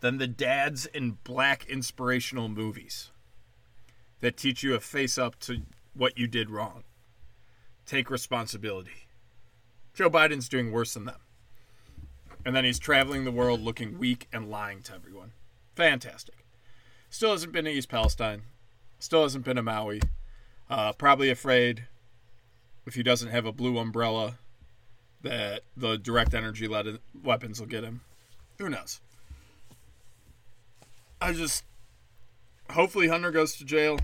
than 0.02 0.18
the 0.18 0.28
dads 0.28 0.86
in 0.86 1.18
black 1.24 1.66
inspirational 1.68 2.50
movies 2.50 3.12
that 4.22 4.38
teach 4.38 4.64
you 4.64 4.72
to 4.72 4.80
face 4.80 5.18
up 5.18 5.40
to 5.40 5.62
what 5.94 6.18
you 6.18 6.28
did 6.28 6.50
wrong 6.50 6.84
take 7.90 8.12
responsibility. 8.12 9.08
Joe 9.96 10.10
Biden's 10.10 10.48
doing 10.48 10.72
worse 10.72 10.94
than 10.94 11.06
them. 11.06 11.20
And 12.46 12.56
then 12.56 12.64
he's 12.64 12.80
traveling 12.80 13.26
the 13.26 13.32
world 13.32 13.62
looking 13.62 13.98
weak 13.98 14.28
and 14.32 14.50
lying 14.50 14.82
to 14.84 14.94
everyone. 14.94 15.32
Fantastic. 15.76 16.46
Still 17.10 17.32
hasn't 17.32 17.52
been 17.52 17.66
to 17.66 17.72
East 17.72 17.90
Palestine. 17.90 18.44
Still 19.00 19.24
hasn't 19.24 19.46
been 19.46 19.56
to 19.56 19.64
Maui. 19.64 20.02
Uh, 20.70 20.92
probably 20.94 21.30
afraid 21.30 21.88
if 22.86 22.96
he 22.96 23.04
doesn't 23.04 23.30
have 23.30 23.46
a 23.46 23.52
blue 23.52 23.78
umbrella 23.78 24.38
that 25.22 25.62
the 25.76 25.98
direct 25.98 26.34
energy 26.34 26.68
weapons 26.68 27.60
will 27.60 27.68
get 27.68 27.84
him. 27.84 28.02
Who 28.58 28.70
knows? 28.70 29.00
I 31.22 31.34
just. 31.34 31.64
Hopefully, 32.72 33.08
Hunter 33.08 33.32
goes 33.32 33.56
to 33.56 33.66
jail. 33.66 33.98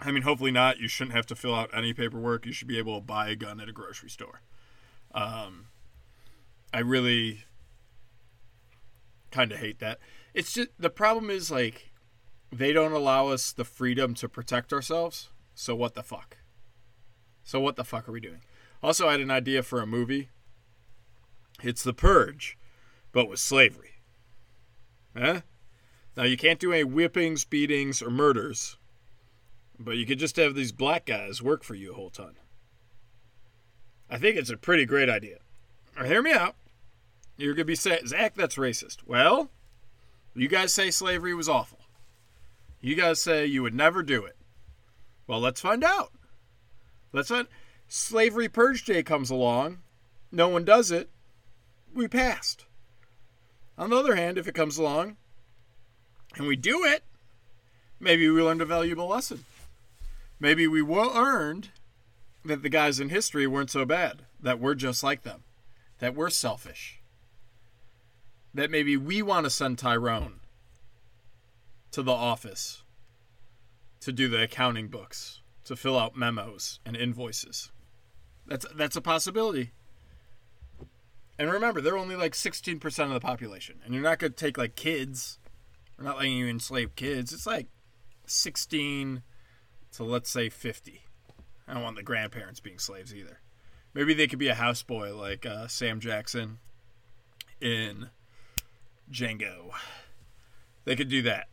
I 0.00 0.12
mean, 0.12 0.22
hopefully 0.22 0.50
not. 0.50 0.78
You 0.78 0.88
shouldn't 0.88 1.16
have 1.16 1.26
to 1.26 1.34
fill 1.34 1.54
out 1.54 1.70
any 1.72 1.92
paperwork. 1.92 2.46
You 2.46 2.52
should 2.52 2.68
be 2.68 2.78
able 2.78 3.00
to 3.00 3.04
buy 3.04 3.30
a 3.30 3.36
gun 3.36 3.60
at 3.60 3.68
a 3.68 3.72
grocery 3.72 4.10
store. 4.10 4.42
Um, 5.12 5.66
I 6.72 6.80
really 6.80 7.44
kind 9.30 9.50
of 9.50 9.58
hate 9.58 9.78
that. 9.80 9.98
It's 10.34 10.52
just 10.52 10.68
the 10.78 10.90
problem 10.90 11.30
is 11.30 11.50
like 11.50 11.90
they 12.52 12.72
don't 12.72 12.92
allow 12.92 13.28
us 13.28 13.52
the 13.52 13.64
freedom 13.64 14.14
to 14.14 14.28
protect 14.28 14.72
ourselves. 14.72 15.30
So 15.54 15.74
what 15.74 15.94
the 15.94 16.02
fuck? 16.02 16.38
So 17.44 17.60
what 17.60 17.76
the 17.76 17.84
fuck 17.84 18.08
are 18.08 18.12
we 18.12 18.20
doing? 18.20 18.40
Also, 18.82 19.08
I 19.08 19.12
had 19.12 19.20
an 19.20 19.30
idea 19.30 19.62
for 19.62 19.80
a 19.80 19.86
movie. 19.86 20.28
It's 21.62 21.82
The 21.82 21.94
Purge, 21.94 22.58
but 23.12 23.28
with 23.28 23.38
slavery. 23.38 23.94
Huh? 25.16 25.40
Now 26.16 26.24
you 26.24 26.36
can't 26.36 26.60
do 26.60 26.72
any 26.72 26.84
whippings, 26.84 27.44
beatings, 27.44 28.02
or 28.02 28.10
murders 28.10 28.76
but 29.78 29.96
you 29.96 30.06
could 30.06 30.18
just 30.18 30.36
have 30.36 30.54
these 30.54 30.72
black 30.72 31.04
guys 31.06 31.42
work 31.42 31.62
for 31.62 31.74
you 31.74 31.92
a 31.92 31.94
whole 31.94 32.10
ton. 32.10 32.34
I 34.08 34.18
think 34.18 34.36
it's 34.36 34.50
a 34.50 34.56
pretty 34.56 34.84
great 34.84 35.10
idea. 35.10 35.38
Now, 35.96 36.04
hear 36.04 36.22
me 36.22 36.32
out. 36.32 36.54
You're 37.36 37.54
to 37.54 37.64
be 37.64 37.74
saying, 37.74 38.06
Zach, 38.06 38.34
that's 38.34 38.56
racist. 38.56 38.98
Well, 39.06 39.50
You 40.34 40.48
guys 40.48 40.72
say 40.72 40.90
slavery 40.90 41.34
was 41.34 41.48
awful. 41.48 41.75
You 42.80 42.94
guys 42.94 43.20
say 43.20 43.46
you 43.46 43.62
would 43.62 43.74
never 43.74 44.02
do 44.02 44.24
it. 44.24 44.36
Well, 45.26 45.40
let's 45.40 45.60
find 45.60 45.82
out. 45.82 46.12
Let's 47.12 47.28
find. 47.28 47.48
Slavery 47.88 48.48
Purge 48.48 48.84
Day 48.84 49.02
comes 49.02 49.30
along. 49.30 49.78
No 50.30 50.48
one 50.48 50.64
does 50.64 50.90
it. 50.90 51.08
We 51.94 52.08
passed. 52.08 52.66
On 53.78 53.90
the 53.90 53.96
other 53.96 54.16
hand, 54.16 54.38
if 54.38 54.48
it 54.48 54.54
comes 54.54 54.78
along 54.78 55.16
and 56.36 56.46
we 56.46 56.56
do 56.56 56.84
it, 56.84 57.04
maybe 58.00 58.28
we 58.28 58.42
learned 58.42 58.62
a 58.62 58.66
valuable 58.66 59.08
lesson. 59.08 59.44
Maybe 60.38 60.66
we 60.66 60.82
learned 60.82 61.70
that 62.44 62.62
the 62.62 62.68
guys 62.68 63.00
in 63.00 63.08
history 63.08 63.46
weren't 63.46 63.70
so 63.70 63.84
bad, 63.84 64.22
that 64.40 64.60
we're 64.60 64.74
just 64.74 65.02
like 65.02 65.22
them, 65.22 65.42
that 65.98 66.14
we're 66.14 66.30
selfish, 66.30 67.00
that 68.52 68.70
maybe 68.70 68.96
we 68.96 69.22
want 69.22 69.44
to 69.44 69.50
send 69.50 69.78
Tyrone 69.78 70.40
to 71.96 72.02
the 72.02 72.12
office 72.12 72.82
to 74.00 74.12
do 74.12 74.28
the 74.28 74.42
accounting 74.42 74.88
books, 74.88 75.40
to 75.64 75.74
fill 75.74 75.98
out 75.98 76.14
memos 76.14 76.78
and 76.84 76.94
invoices. 76.94 77.72
That's 78.46 78.66
that's 78.74 78.96
a 78.96 79.00
possibility. 79.00 79.72
And 81.38 81.50
remember, 81.50 81.80
they're 81.80 81.96
only 81.96 82.14
like 82.14 82.34
16% 82.34 83.04
of 83.04 83.10
the 83.14 83.20
population. 83.20 83.80
And 83.82 83.94
you're 83.94 84.02
not 84.02 84.18
going 84.18 84.32
to 84.32 84.36
take 84.36 84.58
like 84.58 84.74
kids. 84.74 85.38
We're 85.96 86.04
not 86.04 86.18
letting 86.18 86.36
you 86.36 86.46
enslave 86.48 86.94
kids. 86.96 87.32
It's 87.32 87.46
like 87.46 87.68
16 88.26 89.22
to 89.92 90.04
let's 90.04 90.28
say 90.28 90.50
50. 90.50 91.02
I 91.66 91.72
don't 91.72 91.82
want 91.82 91.96
the 91.96 92.02
grandparents 92.02 92.60
being 92.60 92.78
slaves 92.78 93.14
either. 93.14 93.40
Maybe 93.94 94.12
they 94.12 94.26
could 94.26 94.38
be 94.38 94.48
a 94.48 94.54
houseboy 94.54 95.18
like 95.18 95.46
uh, 95.46 95.66
Sam 95.66 96.00
Jackson 96.00 96.58
in 97.58 98.10
Django. 99.10 99.70
They 100.84 100.94
could 100.94 101.08
do 101.08 101.22
that. 101.22 101.48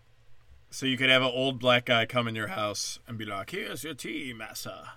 So 0.74 0.88
you 0.88 0.98
could 0.98 1.12
have 1.12 1.22
an 1.22 1.32
old 1.32 1.60
black 1.60 1.86
guy 1.86 2.08
come 2.08 2.28
in 2.28 2.34
your 2.34 2.48
house 2.48 2.98
and 3.08 3.16
be 3.16 3.26
like, 3.26 3.52
"Here's 3.52 3.84
your 3.84 3.94
tea, 3.94 4.34
massa." 4.34 4.94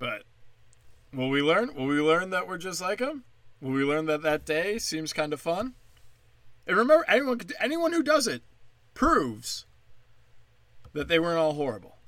But 0.00 0.24
will 1.12 1.30
we 1.30 1.40
learn? 1.40 1.72
Will 1.76 1.86
we 1.86 2.00
learn 2.00 2.30
that 2.30 2.48
we're 2.48 2.58
just 2.58 2.80
like 2.80 2.98
him? 2.98 3.22
Will 3.60 3.70
we 3.70 3.84
learn 3.84 4.06
that 4.06 4.22
that 4.22 4.44
day 4.44 4.80
seems 4.80 5.12
kind 5.12 5.32
of 5.32 5.40
fun? 5.40 5.76
And 6.66 6.76
remember, 6.76 7.04
anyone 7.06 7.38
anyone 7.60 7.92
who 7.92 8.02
does 8.02 8.26
it 8.26 8.42
proves 8.92 9.66
that 10.94 11.06
they 11.06 11.20
weren't 11.20 11.38
all 11.38 11.54
horrible. 11.54 11.98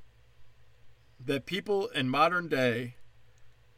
That 1.25 1.47
people 1.47 1.87
in 1.90 2.09
modern 2.09 2.49
day 2.49 2.97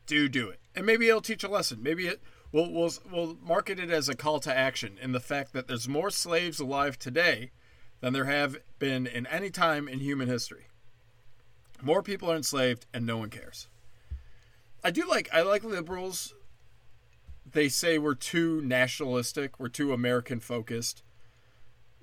do 0.07 0.26
do 0.26 0.49
it, 0.49 0.61
and 0.75 0.87
maybe 0.87 1.07
it'll 1.07 1.21
teach 1.21 1.45
a 1.45 1.49
lesson. 1.49 1.83
Maybe 1.83 2.07
it 2.07 2.23
we'll 2.50 2.73
we'll 2.73 2.93
we'll 3.12 3.37
market 3.43 3.79
it 3.79 3.91
as 3.91 4.09
a 4.09 4.17
call 4.17 4.41
to 4.41 4.57
action 4.57 4.97
in 4.99 5.12
the 5.12 5.21
fact 5.21 5.53
that 5.53 5.69
there's 5.69 5.87
more 5.87 6.09
slaves 6.09 6.61
alive 6.61 6.99
today 6.99 7.50
than 8.07 8.13
there 8.13 8.27
have 8.27 8.59
been 8.79 9.05
in 9.05 9.27
any 9.27 9.51
time 9.51 9.89
in 9.89 9.99
human 9.99 10.29
history. 10.29 10.67
More 11.83 12.05
people 12.05 12.31
are 12.31 12.37
enslaved, 12.37 12.87
and 12.95 13.05
no 13.05 13.17
one 13.17 13.31
cares. 13.31 13.67
I 14.85 14.93
do 14.93 15.09
like 15.09 15.29
I 15.33 15.43
like 15.43 15.65
liberals 15.65 16.33
they 17.51 17.69
say 17.69 17.99
we're 17.99 18.15
too 18.15 18.61
nationalistic, 18.63 19.59
we're 19.59 19.67
too 19.67 19.93
American 19.93 20.39
focused. 20.39 21.03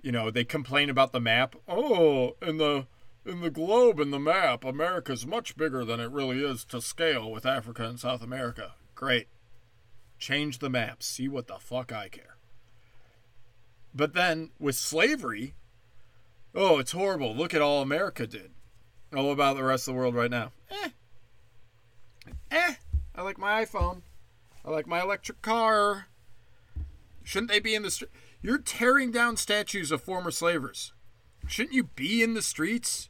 You 0.01 0.11
know, 0.11 0.29
they 0.29 0.43
complain 0.43 0.89
about 0.89 1.13
the 1.13 1.21
map. 1.21 1.55
Oh, 1.69 2.35
in 2.41 2.57
the 2.57 2.85
in 3.25 3.39
the 3.39 3.49
globe 3.49 3.97
in 3.97 4.11
the 4.11 4.19
map, 4.19 4.65
America's 4.65 5.25
much 5.25 5.55
bigger 5.55 5.85
than 5.85 6.01
it 6.01 6.11
really 6.11 6.43
is 6.43 6.65
to 6.65 6.81
scale 6.81 7.31
with 7.31 7.45
Africa 7.45 7.85
and 7.85 7.97
South 7.97 8.21
America. 8.21 8.73
Great. 8.93 9.29
Change 10.19 10.59
the 10.59 10.69
map. 10.69 11.01
See 11.01 11.29
what 11.29 11.47
the 11.47 11.59
fuck 11.59 11.93
I 11.93 12.09
care. 12.09 12.35
But 13.95 14.13
then 14.13 14.49
with 14.59 14.75
slavery, 14.75 15.53
oh, 16.55 16.79
it's 16.79 16.91
horrible. 16.91 17.35
Look 17.35 17.53
at 17.53 17.61
all 17.61 17.81
America 17.81 18.27
did. 18.27 18.51
All 19.15 19.31
about 19.31 19.57
the 19.57 19.63
rest 19.63 19.87
of 19.87 19.93
the 19.93 19.99
world 19.99 20.15
right 20.15 20.31
now. 20.31 20.51
Eh. 20.71 20.89
Eh. 22.51 22.73
I 23.15 23.21
like 23.21 23.37
my 23.37 23.63
iPhone. 23.63 24.01
I 24.65 24.71
like 24.71 24.87
my 24.87 25.01
electric 25.01 25.41
car. 25.41 26.07
Shouldn't 27.23 27.51
they 27.51 27.59
be 27.59 27.75
in 27.75 27.83
the 27.83 27.91
street? 27.91 28.11
You're 28.41 28.57
tearing 28.57 29.11
down 29.11 29.37
statues 29.37 29.91
of 29.91 30.01
former 30.01 30.31
slavers. 30.31 30.93
Shouldn't 31.47 31.75
you 31.75 31.83
be 31.83 32.23
in 32.23 32.33
the 32.33 32.41
streets 32.41 33.09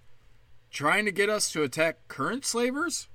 trying 0.71 1.05
to 1.05 1.11
get 1.11 1.29
us 1.29 1.51
to 1.51 1.63
attack 1.63 2.07
current 2.07 2.45
slavers? 2.45 3.07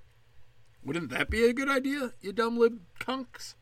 Wouldn't 0.85 1.11
that 1.11 1.29
be 1.29 1.45
a 1.45 1.53
good 1.53 1.69
idea, 1.69 2.13
you 2.21 2.33
dumb 2.33 2.59
lib 2.59 2.81
cunks? 3.01 3.55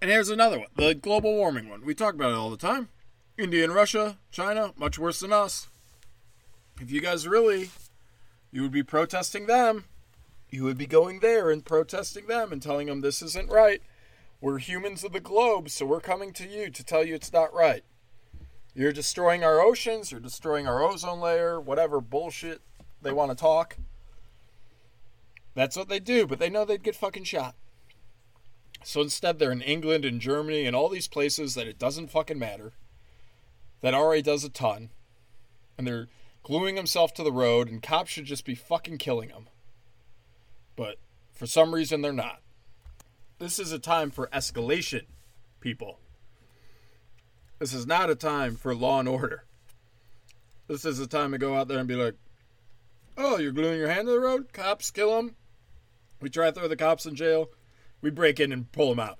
And 0.00 0.10
here's 0.10 0.28
another 0.28 0.58
one 0.58 0.68
the 0.76 0.94
global 0.94 1.34
warming 1.34 1.68
one. 1.68 1.84
We 1.84 1.94
talk 1.94 2.14
about 2.14 2.32
it 2.32 2.36
all 2.36 2.50
the 2.50 2.56
time. 2.56 2.88
India 3.36 3.64
and 3.64 3.74
Russia, 3.74 4.18
China, 4.30 4.72
much 4.76 4.98
worse 4.98 5.20
than 5.20 5.32
us. 5.32 5.68
If 6.80 6.90
you 6.90 7.00
guys 7.00 7.26
really, 7.26 7.70
you 8.50 8.62
would 8.62 8.72
be 8.72 8.82
protesting 8.82 9.46
them 9.46 9.84
you 10.54 10.62
would 10.62 10.78
be 10.78 10.86
going 10.86 11.18
there 11.18 11.50
and 11.50 11.64
protesting 11.64 12.28
them 12.28 12.52
and 12.52 12.62
telling 12.62 12.86
them 12.86 13.00
this 13.00 13.20
isn't 13.22 13.50
right. 13.50 13.82
We're 14.40 14.58
humans 14.58 15.02
of 15.02 15.12
the 15.12 15.18
globe, 15.18 15.68
so 15.68 15.84
we're 15.84 16.00
coming 16.00 16.32
to 16.34 16.46
you 16.46 16.70
to 16.70 16.84
tell 16.84 17.04
you 17.04 17.16
it's 17.16 17.32
not 17.32 17.52
right. 17.52 17.82
You're 18.72 18.92
destroying 18.92 19.42
our 19.42 19.60
oceans, 19.60 20.12
you're 20.12 20.20
destroying 20.20 20.68
our 20.68 20.80
ozone 20.80 21.18
layer, 21.18 21.60
whatever 21.60 22.00
bullshit 22.00 22.60
they 23.02 23.10
want 23.10 23.32
to 23.32 23.36
talk. 23.36 23.76
That's 25.56 25.76
what 25.76 25.88
they 25.88 25.98
do, 25.98 26.24
but 26.24 26.38
they 26.38 26.50
know 26.50 26.64
they'd 26.64 26.84
get 26.84 26.94
fucking 26.94 27.24
shot. 27.24 27.56
So 28.84 29.00
instead, 29.00 29.40
they're 29.40 29.50
in 29.50 29.60
England 29.60 30.04
and 30.04 30.20
Germany 30.20 30.66
and 30.66 30.76
all 30.76 30.88
these 30.88 31.08
places 31.08 31.54
that 31.54 31.66
it 31.66 31.80
doesn't 31.80 32.12
fucking 32.12 32.38
matter. 32.38 32.74
That 33.84 33.94
already 33.94 34.22
does 34.22 34.42
a 34.42 34.48
ton. 34.48 34.90
And 35.78 35.86
they're 35.86 36.08
gluing 36.42 36.74
themselves 36.74 37.12
to 37.12 37.22
the 37.22 37.30
road, 37.30 37.68
and 37.68 37.82
cops 37.82 38.10
should 38.10 38.24
just 38.24 38.44
be 38.44 38.54
fucking 38.56 38.98
killing 38.98 39.28
them 39.28 39.48
but 40.76 40.98
for 41.32 41.46
some 41.46 41.74
reason 41.74 42.00
they're 42.00 42.12
not. 42.12 42.40
This 43.38 43.58
is 43.58 43.72
a 43.72 43.78
time 43.78 44.10
for 44.10 44.28
escalation, 44.28 45.04
people. 45.60 45.98
This 47.58 47.72
is 47.72 47.86
not 47.86 48.10
a 48.10 48.14
time 48.14 48.56
for 48.56 48.74
law 48.74 49.00
and 49.00 49.08
order. 49.08 49.44
This 50.68 50.84
is 50.84 50.98
a 50.98 51.06
time 51.06 51.32
to 51.32 51.38
go 51.38 51.54
out 51.56 51.68
there 51.68 51.78
and 51.78 51.88
be 51.88 51.96
like, 51.96 52.14
oh, 53.16 53.38
you're 53.38 53.52
gluing 53.52 53.78
your 53.78 53.88
hand 53.88 54.06
to 54.06 54.12
the 54.12 54.20
road? 54.20 54.52
Cops, 54.52 54.90
kill 54.90 55.16
them. 55.16 55.36
We 56.20 56.30
try 56.30 56.46
to 56.46 56.52
throw 56.52 56.68
the 56.68 56.76
cops 56.76 57.06
in 57.06 57.14
jail. 57.14 57.50
We 58.00 58.10
break 58.10 58.40
in 58.40 58.52
and 58.52 58.70
pull 58.72 58.90
them 58.90 59.00
out. 59.00 59.18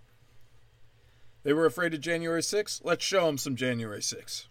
They 1.43 1.53
were 1.53 1.67
afraid 1.67 1.93
of 1.93 2.01
January 2.01 2.41
6th. 2.41 2.81
Let's 2.83 3.05
show 3.05 3.27
them 3.27 3.37
some 3.37 3.57
January 3.57 4.01
6th. 4.01 4.47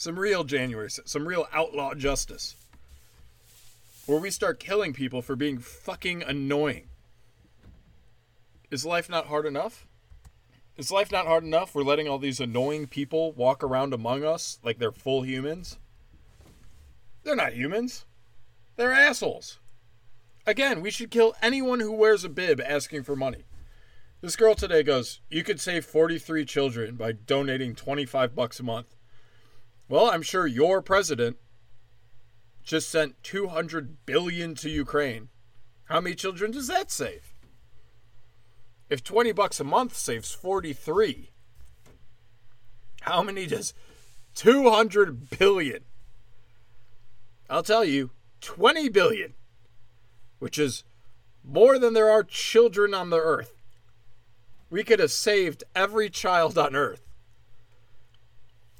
Some 0.00 0.18
real 0.18 0.44
January 0.44 0.88
Some 0.88 1.28
real 1.28 1.46
outlaw 1.52 1.92
justice 1.92 2.56
where 4.06 4.18
we 4.18 4.30
start 4.30 4.58
killing 4.58 4.94
people 4.94 5.20
for 5.20 5.36
being 5.36 5.58
fucking 5.58 6.22
annoying. 6.22 6.88
Is 8.70 8.86
life 8.86 9.10
not 9.10 9.26
hard 9.26 9.44
enough? 9.44 9.86
Is 10.78 10.90
life 10.90 11.12
not 11.12 11.26
hard 11.26 11.44
enough? 11.44 11.74
We're 11.74 11.82
letting 11.82 12.08
all 12.08 12.18
these 12.18 12.40
annoying 12.40 12.86
people 12.86 13.32
walk 13.32 13.62
around 13.62 13.92
among 13.92 14.24
us 14.24 14.58
like 14.62 14.78
they're 14.78 14.90
full 14.90 15.20
humans. 15.20 15.76
They're 17.22 17.36
not 17.36 17.52
humans. 17.52 18.06
They're 18.76 18.94
assholes. 18.94 19.58
Again, 20.46 20.80
we 20.80 20.90
should 20.90 21.10
kill 21.10 21.34
anyone 21.42 21.80
who 21.80 21.92
wears 21.92 22.24
a 22.24 22.30
bib 22.30 22.58
asking 22.58 23.02
for 23.02 23.16
money. 23.16 23.44
This 24.22 24.34
girl 24.34 24.54
today 24.54 24.82
goes, 24.82 25.20
"You 25.28 25.44
could 25.44 25.60
save 25.60 25.84
43 25.84 26.46
children 26.46 26.96
by 26.96 27.12
donating 27.12 27.74
25 27.74 28.34
bucks 28.34 28.58
a 28.60 28.62
month." 28.62 28.96
Well, 29.90 30.08
I'm 30.08 30.22
sure 30.22 30.46
your 30.46 30.82
president 30.82 31.36
just 32.62 32.88
sent 32.88 33.20
200 33.24 34.06
billion 34.06 34.54
to 34.54 34.70
Ukraine. 34.70 35.30
How 35.86 36.00
many 36.00 36.14
children 36.14 36.52
does 36.52 36.68
that 36.68 36.92
save? 36.92 37.34
If 38.88 39.02
20 39.02 39.32
bucks 39.32 39.58
a 39.58 39.64
month 39.64 39.96
saves 39.96 40.30
43, 40.30 41.32
how 43.00 43.24
many 43.24 43.46
does 43.46 43.74
200 44.36 45.28
billion? 45.36 45.80
I'll 47.50 47.64
tell 47.64 47.84
you, 47.84 48.10
20 48.42 48.90
billion, 48.90 49.34
which 50.38 50.56
is 50.56 50.84
more 51.42 51.80
than 51.80 51.94
there 51.94 52.10
are 52.10 52.22
children 52.22 52.94
on 52.94 53.10
the 53.10 53.18
earth. 53.18 53.60
We 54.70 54.84
could 54.84 55.00
have 55.00 55.10
saved 55.10 55.64
every 55.74 56.08
child 56.10 56.56
on 56.56 56.76
earth. 56.76 57.09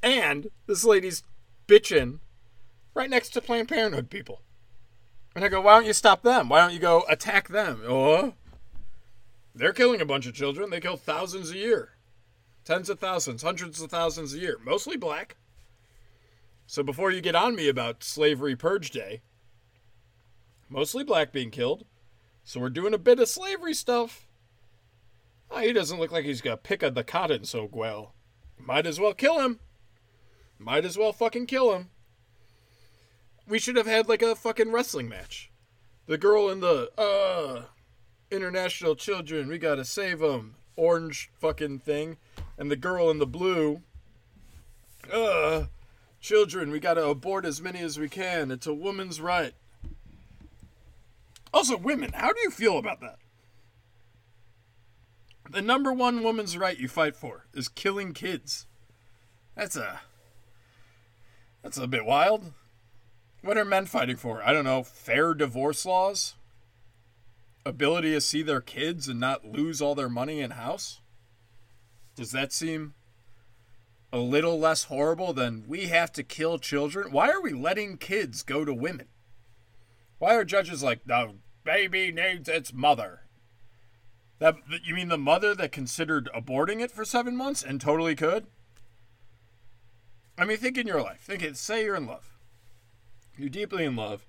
And 0.02 0.50
this 0.66 0.84
lady's 0.84 1.22
bitching 1.66 2.20
right 2.94 3.10
next 3.10 3.30
to 3.30 3.40
Planned 3.40 3.68
Parenthood 3.68 4.10
people. 4.10 4.42
And 5.34 5.44
I 5.44 5.48
go, 5.48 5.60
why 5.60 5.74
don't 5.74 5.86
you 5.86 5.92
stop 5.92 6.22
them? 6.22 6.48
Why 6.48 6.60
don't 6.60 6.72
you 6.72 6.80
go 6.80 7.04
attack 7.08 7.48
them? 7.48 7.82
Oh, 7.86 8.34
they're 9.54 9.72
killing 9.72 10.00
a 10.00 10.06
bunch 10.06 10.26
of 10.26 10.34
children. 10.34 10.70
They 10.70 10.80
kill 10.80 10.96
thousands 10.96 11.50
a 11.50 11.56
year, 11.56 11.90
tens 12.64 12.88
of 12.88 12.98
thousands, 12.98 13.42
hundreds 13.42 13.80
of 13.80 13.90
thousands 13.90 14.34
a 14.34 14.38
year, 14.38 14.56
mostly 14.64 14.96
black. 14.96 15.36
So 16.66 16.82
before 16.82 17.10
you 17.10 17.20
get 17.20 17.34
on 17.34 17.54
me 17.54 17.68
about 17.68 18.02
slavery 18.02 18.56
purge 18.56 18.90
day, 18.90 19.22
mostly 20.68 21.04
black 21.04 21.32
being 21.32 21.50
killed. 21.50 21.84
So 22.42 22.60
we're 22.60 22.70
doing 22.70 22.94
a 22.94 22.98
bit 22.98 23.20
of 23.20 23.28
slavery 23.28 23.74
stuff. 23.74 24.26
Oh, 25.50 25.58
he 25.58 25.72
doesn't 25.72 25.98
look 25.98 26.12
like 26.12 26.24
he's 26.24 26.40
gonna 26.40 26.56
pick 26.56 26.82
at 26.82 26.94
the 26.94 27.04
cotton 27.04 27.44
so 27.44 27.68
well. 27.70 28.14
Might 28.58 28.86
as 28.86 29.00
well 29.00 29.14
kill 29.14 29.40
him. 29.40 29.60
Might 30.62 30.84
as 30.84 30.98
well 30.98 31.14
fucking 31.14 31.46
kill 31.46 31.72
him. 31.72 31.88
We 33.48 33.58
should 33.58 33.76
have 33.76 33.86
had 33.86 34.08
like 34.08 34.20
a 34.20 34.36
fucking 34.36 34.70
wrestling 34.70 35.08
match. 35.08 35.50
The 36.06 36.18
girl 36.18 36.50
in 36.50 36.60
the 36.60 36.90
uh 36.98 37.62
international 38.30 38.94
children, 38.94 39.48
we 39.48 39.58
gotta 39.58 39.86
save 39.86 40.18
them. 40.18 40.56
Orange 40.76 41.30
fucking 41.40 41.78
thing, 41.80 42.18
and 42.58 42.70
the 42.70 42.76
girl 42.76 43.10
in 43.10 43.18
the 43.18 43.26
blue. 43.26 43.80
Uh, 45.12 45.64
children, 46.20 46.70
we 46.70 46.78
gotta 46.78 47.04
abort 47.06 47.46
as 47.46 47.62
many 47.62 47.80
as 47.80 47.98
we 47.98 48.08
can. 48.08 48.50
It's 48.50 48.66
a 48.66 48.74
woman's 48.74 49.20
right. 49.20 49.54
Also, 51.52 51.76
women, 51.76 52.12
how 52.12 52.32
do 52.32 52.40
you 52.42 52.50
feel 52.50 52.78
about 52.78 53.00
that? 53.00 53.16
The 55.50 55.62
number 55.62 55.92
one 55.92 56.22
woman's 56.22 56.56
right 56.56 56.78
you 56.78 56.86
fight 56.86 57.16
for 57.16 57.46
is 57.54 57.68
killing 57.68 58.12
kids. 58.12 58.66
That's 59.56 59.74
a. 59.74 60.00
That's 61.62 61.78
a 61.78 61.86
bit 61.86 62.04
wild. 62.04 62.52
What 63.42 63.56
are 63.56 63.64
men 63.64 63.86
fighting 63.86 64.16
for? 64.16 64.42
I 64.42 64.52
don't 64.52 64.64
know. 64.64 64.82
Fair 64.82 65.34
divorce 65.34 65.84
laws? 65.86 66.34
Ability 67.64 68.12
to 68.12 68.20
see 68.20 68.42
their 68.42 68.60
kids 68.60 69.08
and 69.08 69.20
not 69.20 69.44
lose 69.44 69.82
all 69.82 69.94
their 69.94 70.08
money 70.08 70.40
and 70.40 70.54
house? 70.54 71.00
Does 72.16 72.32
that 72.32 72.52
seem 72.52 72.94
a 74.12 74.18
little 74.18 74.58
less 74.58 74.84
horrible 74.84 75.32
than 75.32 75.64
we 75.68 75.86
have 75.86 76.12
to 76.12 76.22
kill 76.22 76.58
children? 76.58 77.12
Why 77.12 77.30
are 77.30 77.40
we 77.40 77.52
letting 77.52 77.96
kids 77.96 78.42
go 78.42 78.64
to 78.64 78.74
women? 78.74 79.06
Why 80.18 80.34
are 80.34 80.44
judges 80.44 80.82
like, 80.82 81.04
the 81.04 81.34
baby 81.64 82.10
needs 82.10 82.48
its 82.48 82.72
mother? 82.72 83.20
That 84.38 84.56
you 84.84 84.94
mean 84.94 85.08
the 85.08 85.18
mother 85.18 85.54
that 85.54 85.72
considered 85.72 86.28
aborting 86.34 86.80
it 86.80 86.90
for 86.90 87.04
seven 87.04 87.36
months 87.36 87.62
and 87.62 87.80
totally 87.80 88.16
could? 88.16 88.46
I 90.40 90.46
mean, 90.46 90.56
think 90.56 90.78
in 90.78 90.86
your 90.86 91.02
life. 91.02 91.20
Think 91.20 91.42
it. 91.42 91.58
Say 91.58 91.84
you're 91.84 91.94
in 91.94 92.06
love. 92.06 92.38
You're 93.36 93.50
deeply 93.50 93.84
in 93.84 93.94
love. 93.94 94.26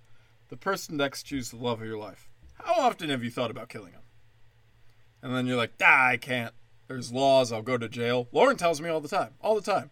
The 0.49 0.57
person 0.57 0.97
next 0.97 1.29
to 1.29 1.35
you 1.35 1.39
is 1.39 1.51
the 1.51 1.55
love 1.55 1.81
of 1.81 1.87
your 1.87 1.97
life. 1.97 2.27
How 2.55 2.73
often 2.73 3.09
have 3.09 3.23
you 3.23 3.31
thought 3.31 3.49
about 3.49 3.69
killing 3.69 3.93
him? 3.93 4.01
And 5.21 5.33
then 5.33 5.47
you're 5.47 5.55
like, 5.55 5.71
ah, 5.81 6.07
I 6.09 6.17
can't. 6.17 6.53
There's 6.89 7.13
laws. 7.13 7.53
I'll 7.53 7.61
go 7.61 7.77
to 7.77 7.87
jail. 7.87 8.27
Lauren 8.33 8.57
tells 8.57 8.81
me 8.81 8.89
all 8.89 8.99
the 8.99 9.07
time. 9.07 9.35
All 9.39 9.55
the 9.55 9.61
time. 9.61 9.89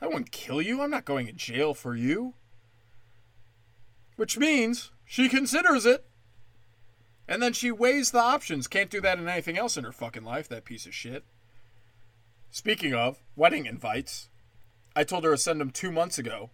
I 0.00 0.06
won't 0.06 0.32
kill 0.32 0.62
you. 0.62 0.80
I'm 0.80 0.90
not 0.90 1.04
going 1.04 1.26
to 1.26 1.32
jail 1.32 1.74
for 1.74 1.94
you. 1.94 2.32
Which 4.16 4.38
means 4.38 4.92
she 5.04 5.28
considers 5.28 5.84
it. 5.84 6.06
And 7.28 7.42
then 7.42 7.52
she 7.52 7.70
weighs 7.70 8.12
the 8.12 8.20
options. 8.20 8.66
Can't 8.66 8.88
do 8.88 9.02
that 9.02 9.18
in 9.18 9.28
anything 9.28 9.58
else 9.58 9.76
in 9.76 9.84
her 9.84 9.92
fucking 9.92 10.24
life, 10.24 10.48
that 10.48 10.64
piece 10.64 10.86
of 10.86 10.94
shit. 10.94 11.24
Speaking 12.50 12.94
of 12.94 13.18
wedding 13.36 13.66
invites, 13.66 14.30
I 14.94 15.04
told 15.04 15.24
her 15.24 15.32
to 15.32 15.38
send 15.38 15.60
them 15.60 15.70
two 15.70 15.92
months 15.92 16.18
ago. 16.18 16.50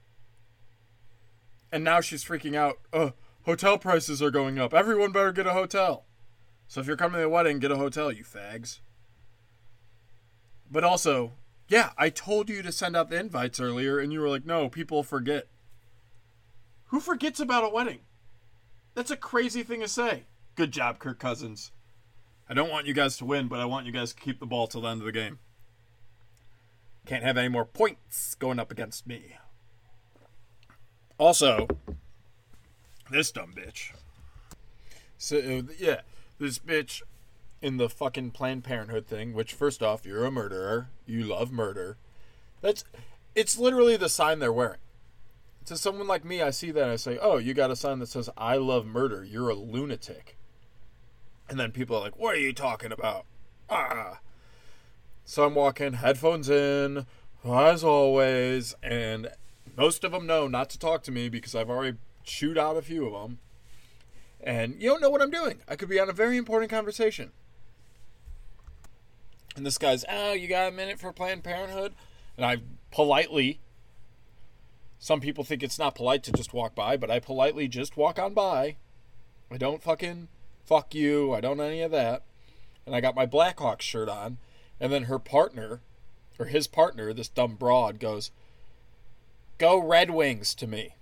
And 1.72 1.82
now 1.82 2.00
she's 2.00 2.24
freaking 2.24 2.54
out. 2.54 2.78
Uh, 2.92 3.10
hotel 3.44 3.78
prices 3.78 4.22
are 4.22 4.30
going 4.30 4.58
up. 4.58 4.72
Everyone 4.72 5.12
better 5.12 5.32
get 5.32 5.46
a 5.46 5.52
hotel. 5.52 6.04
So 6.68 6.80
if 6.80 6.86
you're 6.86 6.96
coming 6.96 7.16
to 7.16 7.22
the 7.22 7.28
wedding, 7.28 7.58
get 7.58 7.70
a 7.70 7.76
hotel, 7.76 8.12
you 8.12 8.24
fags. 8.24 8.80
But 10.70 10.84
also, 10.84 11.32
yeah, 11.68 11.90
I 11.96 12.10
told 12.10 12.48
you 12.48 12.62
to 12.62 12.72
send 12.72 12.96
out 12.96 13.10
the 13.10 13.18
invites 13.18 13.60
earlier, 13.60 13.98
and 13.98 14.12
you 14.12 14.20
were 14.20 14.28
like, 14.28 14.44
no, 14.44 14.68
people 14.68 15.02
forget. 15.02 15.46
Who 16.86 17.00
forgets 17.00 17.40
about 17.40 17.64
a 17.64 17.68
wedding? 17.68 18.00
That's 18.94 19.10
a 19.10 19.16
crazy 19.16 19.62
thing 19.62 19.80
to 19.80 19.88
say. 19.88 20.24
Good 20.54 20.72
job, 20.72 20.98
Kirk 20.98 21.18
Cousins. 21.18 21.72
I 22.48 22.54
don't 22.54 22.70
want 22.70 22.86
you 22.86 22.94
guys 22.94 23.16
to 23.18 23.24
win, 23.24 23.48
but 23.48 23.60
I 23.60 23.64
want 23.64 23.86
you 23.86 23.92
guys 23.92 24.12
to 24.12 24.20
keep 24.20 24.40
the 24.40 24.46
ball 24.46 24.66
till 24.66 24.82
the 24.82 24.88
end 24.88 25.00
of 25.00 25.06
the 25.06 25.12
game. 25.12 25.38
Can't 27.06 27.22
have 27.22 27.36
any 27.36 27.48
more 27.48 27.64
points 27.64 28.34
going 28.34 28.58
up 28.58 28.72
against 28.72 29.06
me. 29.06 29.36
Also, 31.18 31.68
this 33.10 33.30
dumb 33.30 33.54
bitch. 33.56 33.92
So, 35.16 35.62
yeah, 35.78 36.00
this 36.38 36.58
bitch 36.58 37.02
in 37.62 37.76
the 37.76 37.88
fucking 37.88 38.32
Planned 38.32 38.64
Parenthood 38.64 39.06
thing, 39.06 39.32
which, 39.32 39.54
first 39.54 39.82
off, 39.82 40.04
you're 40.04 40.24
a 40.24 40.30
murderer. 40.30 40.88
You 41.06 41.22
love 41.24 41.52
murder. 41.52 41.96
That's. 42.60 42.84
It's 43.34 43.56
literally 43.58 43.96
the 43.96 44.08
sign 44.08 44.40
they're 44.40 44.52
wearing. 44.52 44.80
To 45.66 45.76
someone 45.76 46.06
like 46.06 46.24
me, 46.24 46.42
I 46.42 46.50
see 46.50 46.70
that 46.70 46.82
and 46.82 46.92
I 46.92 46.96
say, 46.96 47.18
oh, 47.20 47.38
you 47.38 47.54
got 47.54 47.70
a 47.70 47.76
sign 47.76 47.98
that 48.00 48.08
says, 48.08 48.30
I 48.36 48.56
love 48.56 48.86
murder. 48.86 49.24
You're 49.24 49.50
a 49.50 49.54
lunatic. 49.54 50.36
And 51.48 51.60
then 51.60 51.70
people 51.70 51.96
are 51.96 52.00
like, 52.00 52.18
what 52.18 52.34
are 52.34 52.38
you 52.38 52.52
talking 52.52 52.92
about? 52.92 53.26
Ah. 53.68 54.20
So 55.28 55.44
I'm 55.44 55.56
walking, 55.56 55.94
headphones 55.94 56.48
in, 56.48 57.04
as 57.44 57.82
always, 57.82 58.76
and 58.80 59.28
most 59.76 60.04
of 60.04 60.12
them 60.12 60.24
know 60.24 60.46
not 60.46 60.70
to 60.70 60.78
talk 60.78 61.02
to 61.02 61.10
me 61.10 61.28
because 61.28 61.52
I've 61.52 61.68
already 61.68 61.98
chewed 62.22 62.56
out 62.56 62.76
a 62.76 62.82
few 62.82 63.06
of 63.06 63.12
them. 63.12 63.38
And 64.40 64.80
you 64.80 64.88
don't 64.88 65.00
know 65.00 65.10
what 65.10 65.20
I'm 65.20 65.32
doing. 65.32 65.62
I 65.66 65.74
could 65.74 65.88
be 65.88 65.98
on 65.98 66.08
a 66.08 66.12
very 66.12 66.36
important 66.36 66.70
conversation. 66.70 67.32
And 69.56 69.66
this 69.66 69.78
guy's, 69.78 70.04
oh, 70.08 70.32
you 70.32 70.46
got 70.46 70.68
a 70.68 70.72
minute 70.72 71.00
for 71.00 71.12
Planned 71.12 71.42
Parenthood? 71.42 71.94
And 72.36 72.46
I 72.46 72.58
politely, 72.92 73.58
some 75.00 75.20
people 75.20 75.42
think 75.42 75.64
it's 75.64 75.78
not 75.78 75.96
polite 75.96 76.22
to 76.22 76.32
just 76.32 76.54
walk 76.54 76.76
by, 76.76 76.96
but 76.96 77.10
I 77.10 77.18
politely 77.18 77.66
just 77.66 77.96
walk 77.96 78.20
on 78.20 78.32
by. 78.32 78.76
I 79.50 79.56
don't 79.56 79.82
fucking 79.82 80.28
fuck 80.64 80.94
you. 80.94 81.34
I 81.34 81.40
don't 81.40 81.60
any 81.60 81.82
of 81.82 81.90
that. 81.90 82.22
And 82.86 82.94
I 82.94 83.00
got 83.00 83.16
my 83.16 83.26
Blackhawks 83.26 83.80
shirt 83.80 84.08
on. 84.08 84.38
And 84.80 84.92
then 84.92 85.04
her 85.04 85.18
partner, 85.18 85.80
or 86.38 86.46
his 86.46 86.66
partner, 86.66 87.12
this 87.12 87.28
dumb 87.28 87.54
broad, 87.54 87.98
goes, 87.98 88.30
Go 89.58 89.78
Red 89.78 90.10
Wings 90.10 90.54
to 90.56 90.66
me. 90.66 90.94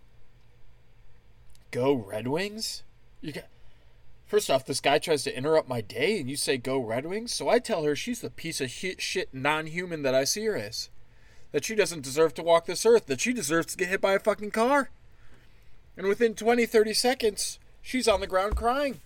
Go 1.70 1.92
Red 1.94 2.28
Wings? 2.28 2.84
You 3.20 3.32
got. 3.32 3.46
First 4.26 4.48
off, 4.48 4.64
this 4.64 4.80
guy 4.80 4.98
tries 4.98 5.24
to 5.24 5.36
interrupt 5.36 5.68
my 5.68 5.80
day 5.80 6.18
and 6.18 6.30
you 6.30 6.36
say 6.36 6.56
go 6.56 6.78
Red 6.78 7.04
Wings? 7.06 7.34
So 7.34 7.48
I 7.48 7.58
tell 7.58 7.84
her 7.84 7.94
she's 7.94 8.20
the 8.20 8.30
piece 8.30 8.60
of 8.60 8.70
shit 8.70 9.28
non 9.32 9.66
human 9.66 10.02
that 10.02 10.14
I 10.14 10.24
see 10.24 10.44
her 10.46 10.56
as. 10.56 10.88
That 11.52 11.64
she 11.64 11.74
doesn't 11.74 12.02
deserve 12.02 12.34
to 12.34 12.42
walk 12.42 12.66
this 12.66 12.86
earth. 12.86 13.06
That 13.06 13.20
she 13.20 13.32
deserves 13.32 13.66
to 13.66 13.76
get 13.76 13.88
hit 13.88 14.00
by 14.00 14.14
a 14.14 14.18
fucking 14.18 14.52
car. 14.52 14.90
And 15.96 16.06
within 16.06 16.34
20, 16.34 16.66
30 16.66 16.94
seconds, 16.94 17.58
she's 17.82 18.08
on 18.08 18.20
the 18.20 18.26
ground 18.26 18.56
crying. 18.56 19.00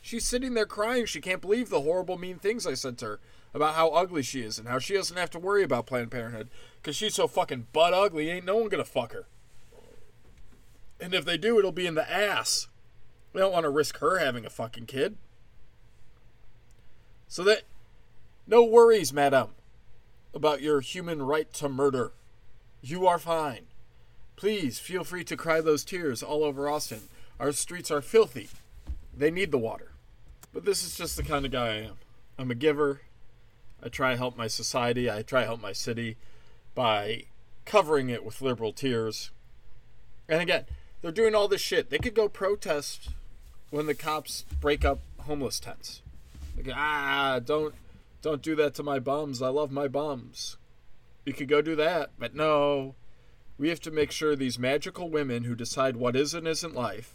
She's 0.00 0.26
sitting 0.26 0.54
there 0.54 0.66
crying. 0.66 1.06
She 1.06 1.20
can't 1.20 1.40
believe 1.40 1.68
the 1.68 1.82
horrible, 1.82 2.18
mean 2.18 2.38
things 2.38 2.66
I 2.66 2.74
said 2.74 2.98
to 2.98 3.06
her 3.06 3.20
about 3.54 3.74
how 3.74 3.90
ugly 3.90 4.22
she 4.22 4.42
is 4.42 4.58
and 4.58 4.68
how 4.68 4.78
she 4.78 4.94
doesn't 4.94 5.16
have 5.16 5.30
to 5.30 5.38
worry 5.38 5.62
about 5.62 5.86
Planned 5.86 6.10
Parenthood 6.10 6.48
because 6.80 6.96
she's 6.96 7.14
so 7.14 7.26
fucking 7.26 7.66
butt 7.72 7.92
ugly. 7.92 8.30
Ain't 8.30 8.46
no 8.46 8.56
one 8.56 8.68
gonna 8.68 8.84
fuck 8.84 9.12
her. 9.12 9.26
And 11.00 11.14
if 11.14 11.24
they 11.24 11.36
do, 11.36 11.58
it'll 11.58 11.72
be 11.72 11.86
in 11.86 11.94
the 11.94 12.10
ass. 12.10 12.68
We 13.32 13.40
don't 13.40 13.52
want 13.52 13.64
to 13.64 13.70
risk 13.70 13.98
her 13.98 14.18
having 14.18 14.44
a 14.46 14.50
fucking 14.50 14.86
kid. 14.86 15.16
So 17.26 17.42
that, 17.44 17.62
no 18.46 18.62
worries, 18.62 19.12
madam, 19.12 19.48
about 20.34 20.62
your 20.62 20.80
human 20.80 21.22
right 21.22 21.52
to 21.54 21.68
murder. 21.68 22.12
You 22.82 23.06
are 23.06 23.18
fine. 23.18 23.66
Please 24.36 24.78
feel 24.78 25.02
free 25.02 25.24
to 25.24 25.36
cry 25.36 25.60
those 25.60 25.84
tears 25.84 26.22
all 26.22 26.44
over 26.44 26.68
Austin. 26.68 27.02
Our 27.40 27.52
streets 27.52 27.90
are 27.90 28.02
filthy. 28.02 28.48
They 29.16 29.30
need 29.30 29.50
the 29.50 29.58
water. 29.58 29.92
But 30.52 30.64
this 30.64 30.84
is 30.84 30.96
just 30.96 31.16
the 31.16 31.22
kind 31.22 31.44
of 31.44 31.52
guy 31.52 31.68
I 31.68 31.76
am. 31.78 31.94
I'm 32.38 32.50
a 32.50 32.54
giver. 32.54 33.00
I 33.82 33.88
try 33.88 34.12
to 34.12 34.16
help 34.16 34.36
my 34.36 34.46
society. 34.46 35.10
I 35.10 35.22
try 35.22 35.40
to 35.40 35.46
help 35.46 35.60
my 35.60 35.72
city 35.72 36.16
by 36.74 37.24
covering 37.64 38.08
it 38.08 38.24
with 38.24 38.40
liberal 38.40 38.72
tears. 38.72 39.30
And 40.28 40.40
again, 40.40 40.64
they're 41.00 41.12
doing 41.12 41.34
all 41.34 41.48
this 41.48 41.60
shit. 41.60 41.90
They 41.90 41.98
could 41.98 42.14
go 42.14 42.28
protest 42.28 43.10
when 43.70 43.86
the 43.86 43.94
cops 43.94 44.44
break 44.60 44.84
up 44.84 45.00
homeless 45.20 45.58
tents. 45.58 46.02
Like, 46.56 46.68
ah, 46.74 47.40
don't 47.44 47.74
don't 48.20 48.42
do 48.42 48.54
that 48.56 48.74
to 48.74 48.82
my 48.82 49.00
bums. 49.00 49.42
I 49.42 49.48
love 49.48 49.72
my 49.72 49.88
bums. 49.88 50.56
You 51.24 51.32
could 51.32 51.48
go 51.48 51.60
do 51.60 51.74
that, 51.76 52.10
but 52.18 52.34
no. 52.34 52.94
We 53.58 53.68
have 53.68 53.80
to 53.80 53.90
make 53.90 54.10
sure 54.10 54.34
these 54.34 54.58
magical 54.58 55.10
women 55.10 55.44
who 55.44 55.54
decide 55.54 55.96
what 55.96 56.16
is 56.16 56.34
and 56.34 56.48
isn't 56.48 56.74
life 56.74 57.14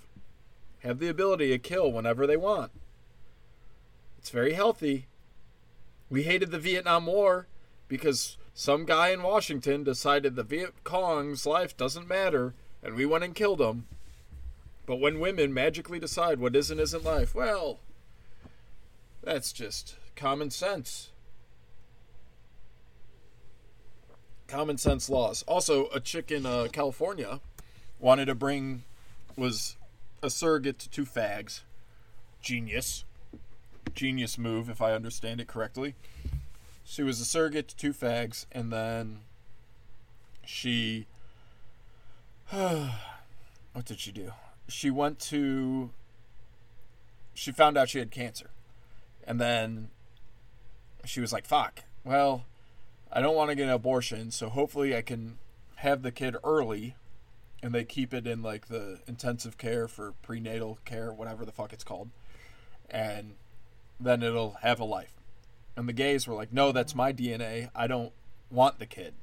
have 0.79 0.99
the 0.99 1.07
ability 1.07 1.49
to 1.49 1.57
kill 1.57 1.91
whenever 1.91 2.27
they 2.27 2.37
want. 2.37 2.71
It's 4.17 4.29
very 4.29 4.53
healthy. 4.53 5.07
We 6.09 6.23
hated 6.23 6.51
the 6.51 6.59
Vietnam 6.59 7.05
War 7.05 7.47
because 7.87 8.37
some 8.53 8.85
guy 8.85 9.09
in 9.09 9.23
Washington 9.23 9.83
decided 9.83 10.35
the 10.35 10.43
Viet 10.43 10.83
Cong's 10.83 11.45
life 11.45 11.75
doesn't 11.75 12.07
matter 12.07 12.53
and 12.81 12.95
we 12.95 13.05
went 13.05 13.23
and 13.23 13.35
killed 13.35 13.61
him. 13.61 13.85
But 14.85 15.01
when 15.01 15.19
women 15.19 15.53
magically 15.53 15.99
decide 15.99 16.39
what 16.39 16.55
is 16.55 16.71
and 16.71 16.79
isn't 16.79 17.03
life, 17.03 17.35
well, 17.35 17.79
that's 19.21 19.51
just 19.51 19.95
common 20.15 20.49
sense. 20.49 21.09
Common 24.47 24.77
sense 24.77 25.09
laws. 25.09 25.43
Also, 25.45 25.89
a 25.89 25.99
chick 25.99 26.31
in 26.31 26.45
uh, 26.45 26.69
California 26.71 27.41
wanted 27.99 28.25
to 28.25 28.35
bring, 28.35 28.85
was 29.35 29.75
a 30.23 30.29
surrogate 30.29 30.79
to 30.79 30.89
two 30.89 31.05
fags. 31.05 31.61
Genius. 32.41 33.03
Genius 33.93 34.37
move, 34.37 34.69
if 34.69 34.81
I 34.81 34.93
understand 34.93 35.41
it 35.41 35.47
correctly. 35.47 35.95
She 36.83 37.03
was 37.03 37.19
a 37.19 37.25
surrogate 37.25 37.67
to 37.69 37.75
two 37.75 37.93
fags, 37.93 38.45
and 38.51 38.71
then 38.71 39.19
she. 40.45 41.07
what 42.49 43.85
did 43.85 43.99
she 43.99 44.11
do? 44.11 44.31
She 44.67 44.89
went 44.89 45.19
to. 45.19 45.91
She 47.33 47.51
found 47.51 47.77
out 47.77 47.89
she 47.89 47.99
had 47.99 48.11
cancer. 48.11 48.49
And 49.25 49.41
then 49.41 49.89
she 51.03 51.19
was 51.19 51.33
like, 51.33 51.45
fuck, 51.45 51.83
well, 52.05 52.45
I 53.11 53.19
don't 53.21 53.35
want 53.35 53.49
to 53.49 53.55
get 53.55 53.63
an 53.63 53.69
abortion, 53.69 54.31
so 54.31 54.49
hopefully 54.49 54.95
I 54.95 55.01
can 55.01 55.37
have 55.75 56.01
the 56.01 56.11
kid 56.11 56.35
early 56.43 56.95
and 57.61 57.73
they 57.73 57.83
keep 57.83 58.13
it 58.13 58.27
in 58.27 58.41
like 58.41 58.67
the 58.67 58.99
intensive 59.07 59.57
care 59.57 59.87
for 59.87 60.13
prenatal 60.21 60.79
care, 60.85 61.11
whatever 61.11 61.45
the 61.45 61.51
fuck 61.51 61.73
it's 61.73 61.83
called. 61.83 62.09
And 62.89 63.35
then 63.99 64.23
it'll 64.23 64.57
have 64.61 64.79
a 64.79 64.85
life. 64.85 65.13
And 65.75 65.87
the 65.87 65.93
gays 65.93 66.27
were 66.27 66.35
like, 66.35 66.53
no, 66.53 66.71
that's 66.71 66.95
my 66.95 67.13
DNA. 67.13 67.69
I 67.75 67.87
don't 67.87 68.11
want 68.49 68.79
the 68.79 68.85
kid. 68.85 69.13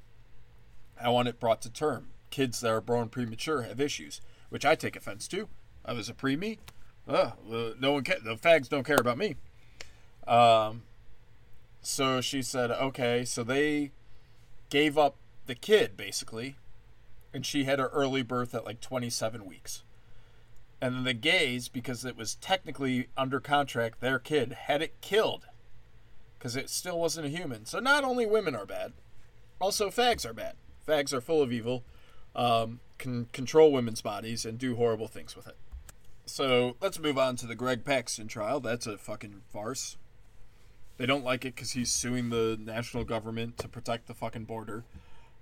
I 1.01 1.09
want 1.09 1.29
it 1.29 1.41
brought 1.41 1.63
to 1.63 1.71
term. 1.71 2.09
Kids 2.31 2.61
that 2.61 2.71
are 2.71 2.81
born 2.81 3.09
premature 3.09 3.63
have 3.63 3.81
issues, 3.81 4.21
which 4.49 4.65
I 4.65 4.75
take 4.75 4.97
offense 4.97 5.29
to. 5.29 5.49
I 5.85 5.93
was 5.93 6.09
a 6.09 6.15
preemie. 6.15 6.59
No 7.07 7.93
one 7.93 8.05
ca- 8.05 8.21
the 8.25 8.37
fags 8.37 8.69
don't 8.69 8.87
care 8.87 8.99
about 9.01 9.19
me. 9.19 9.37
Um, 10.27 10.83
so 11.83 12.21
she 12.21 12.43
said, 12.43 12.71
okay, 12.71 13.25
so 13.25 13.45
they 13.45 13.91
gave 14.71 14.97
up 14.97 15.17
the 15.47 15.55
kid 15.55 15.97
basically, 15.97 16.57
and 17.33 17.45
she 17.45 17.65
had 17.65 17.79
her 17.79 17.89
early 17.89 18.23
birth 18.23 18.55
at 18.55 18.65
like 18.65 18.81
27 18.81 19.45
weeks. 19.45 19.84
And 20.81 20.97
then 20.97 21.05
the 21.05 21.15
gays, 21.15 21.69
because 21.69 22.05
it 22.05 22.17
was 22.17 22.35
technically 22.35 23.09
under 23.17 23.41
contract, 23.41 24.01
their 24.01 24.19
kid 24.19 24.53
had 24.53 24.83
it 24.83 25.01
killed 25.01 25.47
because 26.39 26.57
it 26.57 26.69
still 26.69 26.99
wasn't 26.99 27.27
a 27.27 27.31
human. 27.31 27.65
So 27.65 27.79
not 27.79 28.05
only 28.05 28.27
women 28.27 28.55
are 28.55 28.67
bad, 28.67 28.93
also 29.61 29.89
fags 29.89 30.27
are 30.27 30.35
bad. 30.35 30.57
Fags 30.87 31.13
are 31.15 31.23
full 31.23 31.41
of 31.41 31.53
evil, 31.53 31.85
um, 32.37 32.81
can 32.99 33.27
control 33.33 33.73
women's 33.73 34.03
bodies, 34.03 34.45
and 34.45 34.59
do 34.59 34.77
horrible 34.77 35.09
things 35.09 35.35
with 35.35 35.47
it. 35.47 35.57
So 36.27 36.77
let's 36.83 36.99
move 36.99 37.17
on 37.17 37.37
to 37.37 37.47
the 37.47 37.55
Greg 37.55 37.85
Paxton 37.85 38.29
trial. 38.29 38.61
That's 38.61 38.87
a 38.87 38.99
fucking 38.99 39.43
farce. 39.51 39.97
They 40.99 41.07
don't 41.07 41.25
like 41.25 41.45
it 41.45 41.55
because 41.55 41.73
he's 41.73 41.91
suing 41.91 42.29
the 42.29 42.59
national 42.61 43.05
government 43.05 43.57
to 43.59 43.69
protect 43.69 44.07
the 44.07 44.15
fucking 44.15 44.45
border. 44.45 44.85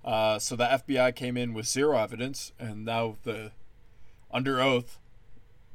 Uh, 0.03 0.39
so 0.39 0.55
the 0.55 0.65
FBI 0.65 1.15
came 1.15 1.37
in 1.37 1.53
with 1.53 1.67
zero 1.67 1.97
evidence, 1.97 2.51
and 2.59 2.85
now 2.85 3.17
the 3.23 3.51
under 4.31 4.61
oath, 4.61 4.99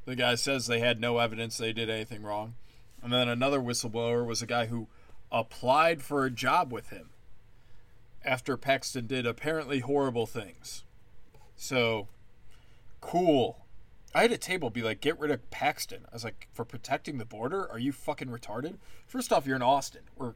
the 0.09 0.17
guy 0.17 0.35
says 0.37 0.67
they 0.67 0.81
had 0.81 1.01
no 1.01 1.19
evidence 1.19 1.59
they 1.59 1.75
did 1.75 1.91
anything 1.91 2.23
wrong. 2.23 2.55
And 3.03 3.13
then 3.13 3.29
another 3.29 3.61
whistleblower 3.61 4.25
was 4.25 4.41
a 4.41 4.47
guy 4.47 4.67
who 4.67 4.89
applied 5.31 6.03
for 6.03 6.25
a 6.25 6.31
job 6.31 6.73
with 6.73 6.89
him 6.89 7.11
after 8.25 8.57
Paxton 8.57 9.07
did 9.07 9.27
apparently 9.27 9.81
horrible 9.81 10.27
things. 10.27 10.85
So, 11.57 12.09
cool. 13.03 13.67
I 14.15 14.23
had 14.23 14.33
a 14.33 14.39
table 14.39 14.71
be 14.71 14.81
like, 14.81 15.03
get 15.03 15.19
rid 15.21 15.31
of 15.31 15.51
Paxton. 15.51 16.07
I 16.11 16.15
was 16.15 16.25
like, 16.25 16.49
for 16.55 16.65
protecting 16.65 17.19
the 17.19 17.27
border? 17.27 17.71
Are 17.71 17.79
you 17.79 17.93
fucking 17.93 18.29
retarded? 18.29 18.79
First 19.07 19.31
off, 19.31 19.47
you're 19.47 19.57
in 19.57 19.63
Austin. 19.63 20.03
We're 20.17 20.35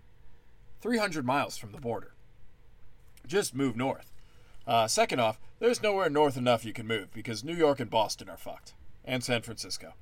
300 0.83 1.25
miles 1.25 1.57
from 1.57 1.73
the 1.73 1.81
border. 1.81 2.13
Just 3.27 3.55
move 3.55 3.75
north. 3.75 4.13
Uh, 4.67 4.87
second 4.87 5.19
off, 5.19 5.41
there's 5.61 5.83
nowhere 5.83 6.11
north 6.11 6.37
enough 6.37 6.65
you 6.65 6.75
can 6.75 6.87
move 6.87 7.11
because 7.15 7.43
New 7.43 7.55
York 7.55 7.81
and 7.81 7.91
Boston 7.91 8.29
are 8.29 8.37
fucked, 8.37 8.75
and 9.05 9.23
San 9.23 9.43
Francisco. 9.43 9.95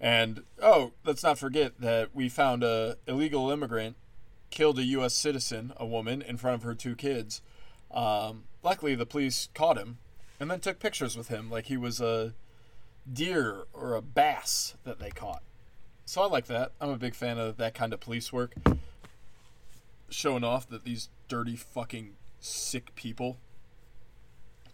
And 0.00 0.44
oh, 0.62 0.92
let's 1.04 1.22
not 1.22 1.38
forget 1.38 1.80
that 1.80 2.14
we 2.14 2.28
found 2.28 2.64
a 2.64 2.96
illegal 3.06 3.50
immigrant 3.50 3.96
killed 4.50 4.78
a 4.78 4.84
U.S. 4.84 5.14
citizen, 5.14 5.72
a 5.76 5.86
woman, 5.86 6.22
in 6.22 6.36
front 6.36 6.56
of 6.56 6.62
her 6.62 6.74
two 6.74 6.96
kids. 6.96 7.40
Um, 7.90 8.44
luckily, 8.62 8.94
the 8.94 9.06
police 9.06 9.48
caught 9.54 9.78
him 9.78 9.98
and 10.38 10.50
then 10.50 10.60
took 10.60 10.78
pictures 10.78 11.16
with 11.16 11.28
him 11.28 11.50
like 11.50 11.66
he 11.66 11.76
was 11.76 12.00
a 12.00 12.34
deer 13.10 13.64
or 13.72 13.94
a 13.94 14.02
bass 14.02 14.74
that 14.84 14.98
they 14.98 15.10
caught. 15.10 15.42
So 16.04 16.22
I 16.22 16.26
like 16.26 16.46
that. 16.46 16.72
I'm 16.80 16.90
a 16.90 16.96
big 16.96 17.14
fan 17.14 17.38
of 17.38 17.56
that 17.58 17.74
kind 17.74 17.92
of 17.92 18.00
police 18.00 18.32
work. 18.32 18.54
Showing 20.08 20.42
off 20.42 20.68
that 20.70 20.84
these 20.84 21.08
dirty 21.28 21.54
fucking 21.54 22.14
sick 22.40 22.94
people 22.96 23.36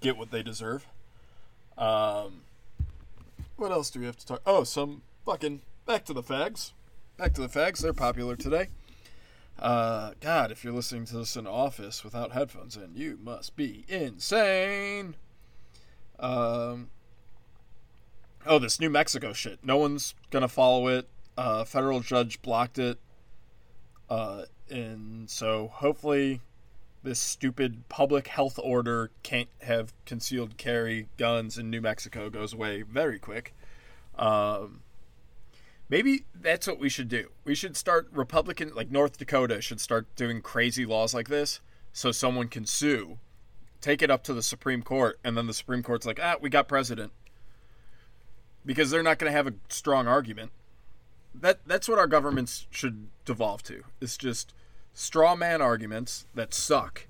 get 0.01 0.17
what 0.17 0.31
they 0.31 0.43
deserve. 0.43 0.87
Um, 1.77 2.43
what 3.57 3.73
else 3.73 3.91
do 3.91 4.01
we 4.01 4.07
have 4.07 4.17
to 4.17 4.27
talk? 4.27 4.43
Oh, 4.47 4.65
some 4.65 5.03
fucking 5.25 5.63
back 5.87 6.05
to 6.07 6.13
the 6.13 6.23
fags. 6.23 6.73
Back 7.17 7.35
to 7.35 7.41
the 7.41 7.49
fags. 7.49 7.81
They're 7.81 7.93
popular 7.93 8.37
today. 8.37 8.69
Uh, 9.59 10.13
God, 10.21 10.53
if 10.53 10.65
you're 10.65 10.73
listening 10.73 11.07
to 11.07 11.19
this 11.19 11.37
in 11.37 11.47
office 11.47 12.05
without 12.05 12.33
headphones 12.33 12.77
in, 12.77 12.95
you 12.95 13.19
must 13.23 13.57
be 13.57 13.85
insane. 13.89 15.17
Um, 16.19 16.91
oh, 18.45 18.59
this 18.59 18.79
New 18.79 18.91
Mexico 18.91 19.33
shit. 19.33 19.61
No 19.65 19.79
one's 19.79 20.15
gonna 20.31 20.49
follow 20.49 20.89
it. 20.89 21.09
Uh, 21.39 21.65
federal 21.65 22.01
judge 22.01 22.43
blocked 22.43 22.79
it. 22.79 22.99
Uh, 24.11 24.43
and 24.71 25.29
so 25.31 25.69
hopefully 25.69 26.41
this 27.07 27.21
stupid 27.21 27.89
public 27.89 28.27
health 28.27 28.59
order 28.61 29.13
can't 29.23 29.49
have 29.63 29.95
concealed 30.05 30.57
carry 30.57 31.07
guns 31.17 31.57
in 31.57 31.71
New 31.71 31.81
Mexico 31.81 32.29
goes 32.29 32.53
away 32.53 32.83
very 32.83 33.21
quick. 33.21 33.55
Um, 34.19 34.81
maybe 35.89 36.25
that's 36.35 36.67
what 36.67 36.81
we 36.81 36.89
should 36.89 37.09
do. 37.09 37.31
We 37.45 37.55
should 37.55 37.77
start 37.77 38.09
Republican, 38.11 38.75
like 38.75 38.91
North 38.91 39.19
Dakota, 39.19 39.61
should 39.61 39.81
start 39.81 40.07
doing 40.17 40.43
crazy 40.43 40.85
laws 40.85 41.15
like 41.15 41.29
this 41.29 41.61
so 41.93 42.11
someone 42.11 42.49
can 42.49 42.67
sue, 42.67 43.19
take 43.81 44.03
it 44.03 44.11
up 44.11 44.25
to 44.25 44.35
the 44.35 44.43
Supreme 44.43 44.83
Court, 44.83 45.21
and 45.23 45.37
then 45.37 45.47
the 45.47 45.55
Supreme 45.55 45.85
Court's 45.85 46.07
like, 46.07 46.19
ah, 46.21 46.35
we 46.41 46.51
got 46.51 46.67
president. 46.67 47.13
Because 48.65 48.91
they're 48.91 49.05
not 49.05 49.21
going 49.21 49.31
to 49.31 49.37
have 49.37 49.47
a 49.47 49.55
strong 49.69 50.09
argument. 50.09 50.51
That 51.33 51.61
that's 51.67 51.89
what 51.89 52.01
our 52.01 52.09
governments 52.09 52.67
should 52.69 53.07
devolve 53.25 53.63
to. 53.65 53.85
It's 54.01 54.17
just 54.17 54.53
straw 54.97 55.37
man 55.37 55.61
arguments 55.61 56.27
that 56.35 56.55
suck 56.55 57.07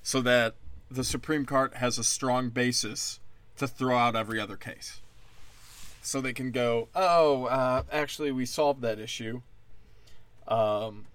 so 0.00 0.20
that 0.20 0.54
the 0.88 1.02
Supreme 1.02 1.44
Court 1.44 1.74
has 1.74 1.98
a 1.98 2.04
strong 2.04 2.50
basis 2.50 3.18
to 3.56 3.66
throw 3.66 3.98
out 3.98 4.14
every 4.14 4.38
other 4.38 4.56
case. 4.56 5.02
So 6.02 6.20
they 6.20 6.32
can 6.32 6.52
go, 6.52 6.88
oh, 6.94 7.46
uh, 7.46 7.82
actually, 7.90 8.30
we 8.30 8.46
solved 8.46 8.80
that 8.82 9.00
issue. 9.00 9.42
Um, 10.46 11.06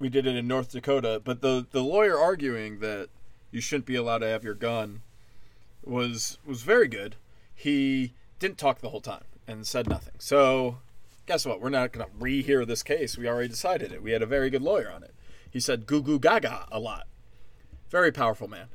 we 0.00 0.08
did 0.08 0.26
it 0.26 0.34
in 0.34 0.48
North 0.48 0.72
Dakota, 0.72 1.20
but 1.22 1.42
the 1.42 1.66
the 1.70 1.82
lawyer 1.82 2.18
arguing 2.18 2.80
that 2.80 3.10
you 3.52 3.60
shouldn't 3.60 3.86
be 3.86 3.94
allowed 3.94 4.18
to 4.18 4.26
have 4.26 4.42
your 4.42 4.54
gun 4.54 5.02
was 5.84 6.38
was 6.44 6.62
very 6.62 6.88
good. 6.88 7.16
He 7.54 8.14
didn't 8.40 8.58
talk 8.58 8.80
the 8.80 8.88
whole 8.88 9.02
time 9.02 9.24
and 9.46 9.66
said 9.66 9.88
nothing. 9.88 10.14
So 10.18 10.78
guess 11.26 11.46
what? 11.46 11.60
We're 11.60 11.70
not 11.70 11.92
going 11.92 12.06
to 12.06 12.12
rehear 12.16 12.66
this 12.66 12.82
case. 12.82 13.16
We 13.16 13.28
already 13.28 13.48
decided 13.48 13.92
it. 13.92 14.02
We 14.02 14.12
had 14.12 14.22
a 14.22 14.26
very 14.26 14.50
good 14.50 14.62
lawyer 14.62 14.90
on 14.90 15.02
it. 15.02 15.14
He 15.50 15.60
said 15.60 15.86
goo 15.86 16.02
goo 16.02 16.18
gaga 16.18 16.66
a 16.70 16.78
lot. 16.78 17.06
Very 17.90 18.12
powerful 18.12 18.48
man. 18.48 18.68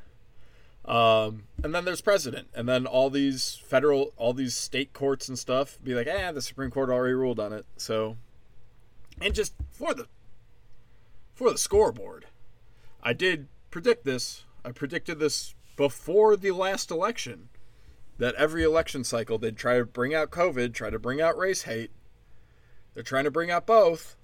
Um, 0.85 1.45
and 1.63 1.73
then 1.73 1.83
there's 1.85 2.01
president, 2.01 2.49
and 2.53 2.69
then 2.69 2.85
all 2.85 3.09
these 3.09 3.55
federal, 3.65 4.13
all 4.17 4.33
these 4.33 4.55
state 4.55 4.93
courts 4.93 5.27
and 5.27 5.39
stuff 5.39 5.79
be 5.83 5.95
like, 5.95 6.07
"Ah, 6.07 6.31
the 6.31 6.41
Supreme 6.41 6.69
Court 6.69 6.89
already 6.89 7.15
ruled 7.15 7.39
on 7.39 7.53
it." 7.53 7.65
So, 7.75 8.17
and 9.19 9.33
just 9.33 9.55
for 9.71 9.95
the 9.95 10.07
for 11.33 11.49
the 11.51 11.57
scoreboard, 11.57 12.27
I 13.01 13.13
did 13.13 13.47
predict 13.71 14.05
this. 14.05 14.45
I 14.63 14.71
predicted 14.71 15.17
this 15.17 15.55
before 15.75 16.37
the 16.37 16.51
last 16.51 16.91
election 16.91 17.49
that 18.17 18.35
every 18.35 18.63
election 18.63 19.03
cycle 19.03 19.37
they'd 19.37 19.57
try 19.57 19.77
to 19.77 19.85
bring 19.85 20.13
out 20.13 20.29
COVID, 20.29 20.73
try 20.73 20.89
to 20.89 20.99
bring 20.99 21.19
out 21.19 21.37
race 21.37 21.63
hate, 21.63 21.91
they're 22.95 23.03
trying 23.03 23.25
to 23.25 23.31
bring 23.31 23.51
out 23.51 23.67
both. 23.67 24.15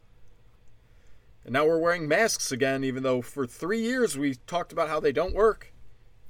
And 1.44 1.54
now 1.54 1.68
we're 1.68 1.78
wearing 1.78 2.08
masks 2.08 2.52
again, 2.52 2.84
even 2.84 3.04
though 3.04 3.22
for 3.22 3.46
three 3.46 3.82
years 3.82 4.18
we 4.18 4.36
talked 4.48 4.72
about 4.72 4.90
how 4.90 5.00
they 5.00 5.12
don't 5.12 5.36
work. 5.36 5.72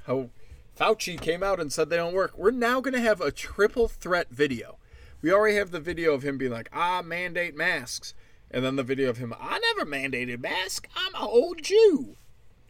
How 0.06 0.30
Fauci 0.78 1.20
came 1.20 1.44
out 1.44 1.60
and 1.60 1.72
said 1.72 1.90
they 1.90 1.98
don't 1.98 2.16
work. 2.16 2.38
We're 2.38 2.52
now 2.52 2.82
going 2.82 2.94
to 2.94 3.02
have 3.02 3.22
a 3.22 3.32
triple 3.32 3.88
threat 3.88 4.30
video. 4.32 4.78
We 5.22 5.32
already 5.32 5.58
have 5.58 5.72
the 5.72 5.80
video 5.80 6.14
of 6.14 6.24
him 6.24 6.38
being 6.38 6.52
like, 6.52 6.70
ah, 6.74 7.02
mandate 7.04 7.56
masks. 7.56 8.14
And 8.50 8.66
then 8.66 8.76
the 8.76 8.84
video 8.84 9.10
of 9.10 9.18
him, 9.18 9.34
I 9.40 9.60
never 9.60 9.90
mandated 9.90 10.42
masks. 10.42 10.90
I'm 10.96 11.14
an 11.14 11.22
old 11.22 11.62
Jew. 11.62 12.16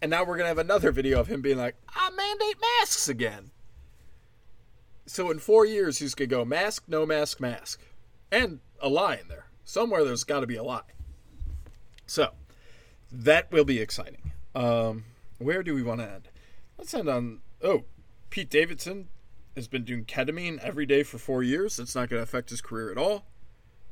And 0.01 0.11
now 0.11 0.21
we're 0.21 0.37
going 0.37 0.45
to 0.45 0.47
have 0.47 0.57
another 0.57 0.91
video 0.91 1.19
of 1.19 1.27
him 1.27 1.41
being 1.41 1.57
like, 1.57 1.75
I 1.89 2.09
mandate 2.09 2.57
masks 2.79 3.07
again. 3.07 3.51
So 5.05 5.31
in 5.31 5.39
four 5.39 5.65
years, 5.65 5.99
he's 5.99 6.15
going 6.15 6.29
to 6.29 6.35
go 6.35 6.43
mask, 6.43 6.83
no 6.87 7.05
mask, 7.05 7.39
mask. 7.39 7.79
And 8.31 8.59
a 8.79 8.89
lie 8.89 9.15
in 9.15 9.27
there. 9.27 9.45
Somewhere 9.71 10.03
there's 10.03 10.25
got 10.25 10.41
to 10.41 10.47
be 10.47 10.57
a 10.57 10.63
lie. 10.63 10.81
So 12.05 12.31
that 13.09 13.49
will 13.53 13.63
be 13.63 13.79
exciting. 13.79 14.33
Um, 14.53 15.05
where 15.37 15.63
do 15.63 15.73
we 15.73 15.81
want 15.81 16.01
to 16.01 16.11
end? 16.11 16.27
Let's 16.77 16.93
end 16.93 17.07
on. 17.07 17.39
Oh, 17.63 17.85
Pete 18.29 18.49
Davidson 18.49 19.07
has 19.55 19.69
been 19.69 19.85
doing 19.85 20.03
ketamine 20.03 20.59
every 20.59 20.85
day 20.85 21.03
for 21.03 21.19
four 21.19 21.41
years. 21.41 21.77
That's 21.77 21.95
not 21.95 22.09
going 22.09 22.19
to 22.19 22.23
affect 22.23 22.49
his 22.49 22.59
career 22.59 22.91
at 22.91 22.97
all. 22.97 23.27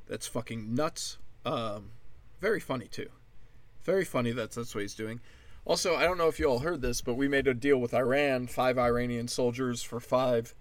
That's 0.05 0.27
fucking 0.27 0.75
nuts. 0.75 1.17
Um, 1.45 1.91
very 2.41 2.59
funny 2.59 2.87
too. 2.87 3.07
Very 3.81 4.03
funny 4.03 4.33
that 4.33 4.51
that's 4.51 4.75
what 4.75 4.81
he's 4.81 4.95
doing. 4.95 5.21
Also, 5.63 5.95
I 5.95 6.03
don't 6.03 6.17
know 6.17 6.27
if 6.27 6.39
you 6.41 6.47
all 6.47 6.59
heard 6.59 6.81
this, 6.81 6.99
but 6.99 7.13
we 7.13 7.29
made 7.29 7.47
a 7.47 7.53
deal 7.53 7.77
with 7.77 7.93
Iran, 7.93 8.47
five 8.47 8.77
Iranian 8.77 9.29
soldiers 9.29 9.81
for 9.81 10.01
five 10.01 10.53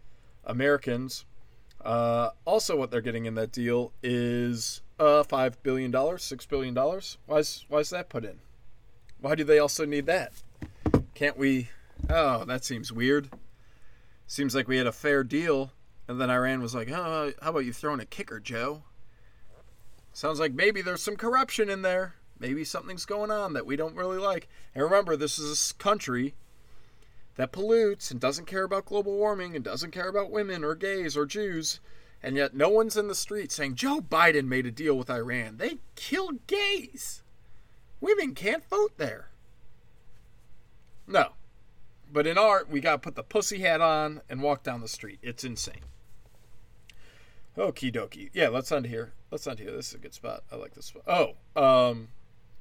Americans. 0.45 1.25
Uh, 1.85 2.31
also, 2.45 2.77
what 2.77 2.93
they're 2.93 3.01
getting 3.01 3.27
in 3.27 3.35
that 3.35 3.51
deal 3.51 3.93
is 4.01 4.81
uh, 4.99 5.23
five 5.23 5.63
billion 5.63 5.91
dollars, 5.91 6.23
six 6.23 6.47
billion 6.47 6.75
dollars. 6.75 7.19
Why's 7.27 7.65
why's 7.69 7.91
that 7.91 8.09
put 8.09 8.25
in? 8.25 8.39
Why 9.21 9.35
do 9.35 9.45
they 9.45 9.59
also 9.59 9.85
need 9.85 10.07
that? 10.07 10.33
Can't 11.15 11.37
we? 11.39 11.69
Oh, 12.09 12.45
that 12.45 12.65
seems 12.65 12.93
weird. 12.93 13.31
Seems 14.27 14.55
like 14.55 14.69
we 14.69 14.77
had 14.77 14.87
a 14.87 14.93
fair 14.93 15.25
deal, 15.25 15.73
and 16.07 16.21
then 16.21 16.31
Iran 16.31 16.63
was 16.63 16.75
like, 16.75 16.91
"Oh, 16.91 17.33
how 17.43 17.51
about 17.51 17.65
you 17.65 17.73
throwing 17.73 18.01
a 18.01 18.07
kicker, 18.07 18.41
Joe?" 18.41 18.83
Sounds 20.13 20.41
like 20.41 20.53
maybe 20.53 20.83
there's 20.83 21.03
some 21.03 21.17
corruption 21.17 21.69
in 21.69 21.83
there. 21.83 22.15
Maybe 22.39 22.65
something's 22.65 23.05
going 23.05 23.31
on 23.31 23.53
that 23.55 23.67
we 23.67 23.77
don't 23.77 23.97
really 23.97 24.19
like. 24.19 24.49
And 24.75 24.85
remember, 24.85 25.17
this 25.17 25.39
is 25.39 25.71
a 25.71 25.83
country 25.83 26.35
that 27.37 27.53
pollutes 27.53 28.11
and 28.11 28.21
doesn't 28.21 28.47
care 28.47 28.65
about 28.65 28.87
global 28.87 29.17
warming 29.17 29.55
and 29.55 29.65
doesn't 29.65 29.93
care 29.93 30.09
about 30.09 30.31
women 30.31 30.65
or 30.65 30.75
gays 30.75 31.17
or 31.17 31.25
Jews. 31.25 31.81
And 32.23 32.37
yet, 32.37 32.55
no 32.55 32.69
one's 32.69 32.97
in 32.97 33.09
the 33.09 33.15
street 33.15 33.53
saying 33.53 33.77
Joe 33.77 34.01
Biden 34.01 34.47
made 34.47 34.67
a 34.67 34.73
deal 34.73 34.99
with 34.99 35.11
Iran. 35.11 35.59
They 35.59 35.79
killed 35.95 36.47
gays. 36.47 37.23
Women 38.01 38.35
can't 38.35 38.69
vote 38.69 38.93
there. 38.97 39.29
No. 41.07 41.31
But 42.13 42.27
in 42.27 42.39
art, 42.39 42.71
we 42.71 42.81
got 42.81 42.93
to 42.93 42.99
put 42.99 43.15
the 43.15 43.23
pussy 43.23 43.61
hat 43.61 43.81
on 43.81 44.23
and 44.29 44.43
walk 44.43 44.63
down 44.63 44.81
the 44.81 44.89
street. 44.89 45.19
It's 45.23 45.45
insane. 45.45 45.85
Okie 47.57 47.93
dokie. 47.93 48.31
Yeah, 48.33 48.49
let's 48.49 48.71
end 48.73 48.87
here. 48.87 49.13
Let's 49.31 49.47
end 49.47 49.59
here. 49.59 49.73
This 49.73 49.89
is 49.89 49.95
a 49.95 49.99
good 49.99 50.15
spot. 50.15 50.45
I 50.51 50.57
like 50.57 50.75
this 50.75 50.87
spot. 50.87 51.03
Oh, 51.07 51.35
um, 51.61 52.09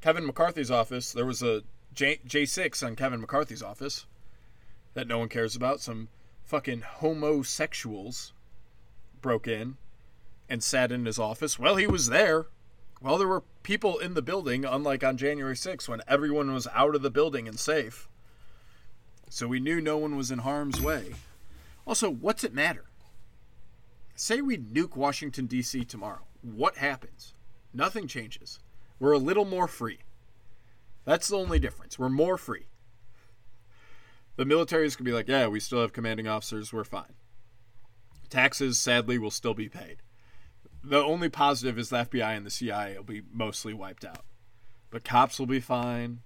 Kevin 0.01 0.25
McCarthy's 0.25 0.71
office. 0.71 1.11
There 1.11 1.25
was 1.25 1.43
a 1.43 1.63
J- 1.93 2.19
J6 2.27 2.85
on 2.85 2.95
Kevin 2.95 3.21
McCarthy's 3.21 3.63
office 3.63 4.05
that 4.95 5.07
no 5.07 5.19
one 5.19 5.29
cares 5.29 5.55
about. 5.55 5.81
Some 5.81 6.09
fucking 6.43 6.81
homosexuals 6.81 8.33
broke 9.27 9.45
in 9.45 9.75
and 10.47 10.63
sat 10.63 10.89
in 10.89 11.05
his 11.05 11.19
office. 11.19 11.59
Well, 11.59 11.75
he 11.75 11.85
was 11.85 12.07
there. 12.07 12.45
Well, 13.01 13.17
there 13.17 13.27
were 13.27 13.43
people 13.61 13.97
in 13.97 14.13
the 14.13 14.21
building, 14.21 14.63
unlike 14.63 15.03
on 15.03 15.17
January 15.17 15.53
6th 15.53 15.89
when 15.89 16.01
everyone 16.07 16.53
was 16.53 16.65
out 16.73 16.95
of 16.95 17.01
the 17.01 17.11
building 17.11 17.45
and 17.45 17.59
safe. 17.59 18.07
So 19.29 19.45
we 19.45 19.59
knew 19.59 19.81
no 19.81 19.97
one 19.97 20.15
was 20.15 20.31
in 20.31 20.39
harm's 20.39 20.81
way. 20.81 21.15
Also, 21.85 22.09
what's 22.09 22.45
it 22.45 22.53
matter? 22.53 22.85
Say 24.15 24.39
we 24.39 24.57
nuke 24.57 24.95
Washington, 24.95 25.45
D.C. 25.45 25.83
tomorrow. 25.83 26.23
What 26.41 26.77
happens? 26.77 27.33
Nothing 27.73 28.07
changes. 28.07 28.59
We're 28.97 29.11
a 29.11 29.17
little 29.17 29.43
more 29.43 29.67
free. 29.67 29.99
That's 31.03 31.27
the 31.27 31.37
only 31.37 31.59
difference. 31.59 31.99
We're 31.99 32.07
more 32.07 32.37
free. 32.37 32.67
The 34.37 34.45
military 34.45 34.85
is 34.85 34.95
going 34.95 35.03
to 35.03 35.11
be 35.11 35.15
like, 35.15 35.27
yeah, 35.27 35.47
we 35.47 35.59
still 35.59 35.81
have 35.81 35.91
commanding 35.91 36.29
officers. 36.29 36.71
We're 36.71 36.85
fine. 36.85 37.15
Taxes, 38.29 38.77
sadly, 38.77 39.17
will 39.17 39.31
still 39.31 39.53
be 39.53 39.69
paid. 39.69 39.97
The 40.83 41.03
only 41.03 41.29
positive 41.29 41.77
is 41.77 41.89
the 41.89 42.05
FBI 42.05 42.37
and 42.37 42.45
the 42.45 42.51
CIA 42.51 42.95
will 42.97 43.03
be 43.03 43.21
mostly 43.31 43.73
wiped 43.73 44.05
out. 44.05 44.25
But 44.89 45.03
cops 45.03 45.39
will 45.39 45.47
be 45.47 45.59
fine. 45.59 46.21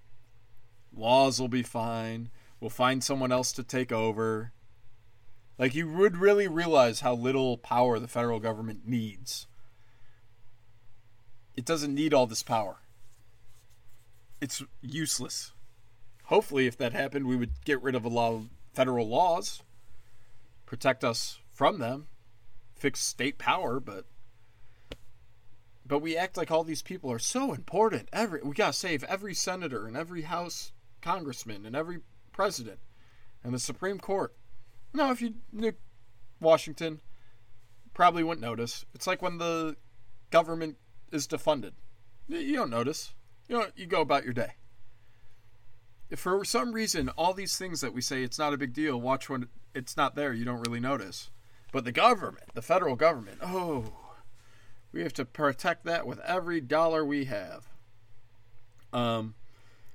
Laws 0.96 1.40
will 1.40 1.48
be 1.48 1.64
fine. 1.64 2.30
We'll 2.60 2.70
find 2.70 3.04
someone 3.04 3.32
else 3.32 3.52
to 3.54 3.64
take 3.64 3.92
over. 3.92 4.52
Like, 5.58 5.76
you 5.76 5.92
would 5.92 6.18
really 6.18 6.48
realize 6.48 7.02
how 7.02 7.14
little 7.14 7.58
power 7.58 8.00
the 8.00 8.08
federal 8.08 8.40
government 8.40 8.82
needs. 8.86 9.48
It 11.56 11.66
doesn't 11.66 11.94
need 11.94 12.14
all 12.14 12.28
this 12.28 12.44
power, 12.44 12.78
it's 14.40 14.64
useless. 14.82 15.52
Hopefully, 16.26 16.66
if 16.66 16.78
that 16.78 16.94
happened, 16.94 17.28
we 17.28 17.36
would 17.36 17.66
get 17.66 17.82
rid 17.84 17.94
of 17.94 18.06
a 18.06 18.10
lot 18.10 18.34
of 18.34 18.50
federal 18.74 19.08
laws, 19.08 19.62
protect 20.66 21.04
us 21.04 21.41
from 21.62 21.78
them, 21.78 22.08
fix 22.74 23.00
state 23.00 23.38
power, 23.38 23.80
but 23.80 24.06
but 25.86 26.00
we 26.00 26.18
act 26.18 26.36
like 26.36 26.50
all 26.50 26.64
these 26.64 26.82
people 26.82 27.12
are 27.12 27.20
so 27.20 27.54
important. 27.54 28.10
Every 28.12 28.42
we 28.42 28.56
gotta 28.56 28.74
save 28.74 29.04
every 29.04 29.36
senator 29.36 29.86
and 29.86 29.96
every 29.96 30.24
House 30.24 30.72
congressman 31.04 31.68
and 31.68 31.76
every 31.76 32.00
president 32.32 32.80
and 33.44 33.54
the 33.54 33.60
Supreme 33.60 34.00
Court. 34.00 34.34
No, 34.92 35.12
if 35.12 35.22
you 35.22 35.36
knew 35.52 35.74
Washington, 36.40 37.00
probably 37.94 38.24
wouldn't 38.24 38.42
notice. 38.42 38.84
It's 38.96 39.06
like 39.06 39.22
when 39.22 39.38
the 39.38 39.76
government 40.32 40.78
is 41.12 41.28
defunded. 41.28 41.74
You 42.28 42.56
don't 42.56 42.72
notice. 42.72 43.14
You 43.48 43.60
know, 43.60 43.68
you 43.76 43.86
go 43.86 44.02
about 44.02 44.24
your 44.24 44.34
day. 44.34 44.54
If 46.10 46.22
for 46.22 46.44
some 46.44 46.72
reason 46.72 47.10
all 47.10 47.36
these 47.36 47.56
things 47.56 47.82
that 47.82 47.94
we 47.94 48.02
say 48.02 48.24
it's 48.24 48.40
not 48.40 48.52
a 48.52 48.58
big 48.58 48.74
deal, 48.74 49.00
watch 49.00 49.30
when 49.30 49.48
it's 49.76 49.96
not 49.96 50.16
there, 50.16 50.34
you 50.34 50.44
don't 50.44 50.66
really 50.68 50.80
notice. 50.80 51.30
But 51.72 51.86
the 51.86 51.92
government, 51.92 52.54
the 52.54 52.62
federal 52.62 52.96
government, 52.96 53.40
oh, 53.42 53.94
we 54.92 55.02
have 55.02 55.14
to 55.14 55.26
protect 55.26 55.86
that 55.86 56.06
with 56.06 56.20
every 56.20 56.60
dollar 56.60 57.06
we 57.06 57.26
have. 57.26 57.68
Um, 58.92 59.36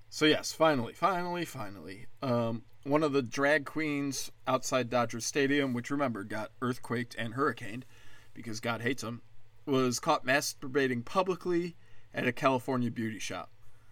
so 0.08 0.24
yes, 0.24 0.52
finally, 0.52 0.94
finally, 0.94 1.44
finally, 1.44 2.06
um, 2.22 2.62
one 2.84 3.02
of 3.02 3.12
the 3.12 3.22
drag 3.22 3.66
queens 3.66 4.30
outside 4.46 4.88
Dodger 4.88 5.20
Stadium, 5.20 5.74
which 5.74 5.90
remember 5.90 6.24
got 6.24 6.52
earthquaked 6.62 7.14
and 7.18 7.34
hurricaned 7.34 7.84
because 8.32 8.60
God 8.60 8.80
hates 8.80 9.02
them, 9.02 9.22
was 9.66 10.00
caught 10.00 10.24
masturbating 10.24 11.04
publicly 11.04 11.76
at 12.14 12.26
a 12.26 12.32
California 12.32 12.90
beauty 12.90 13.18
shop. 13.18 13.50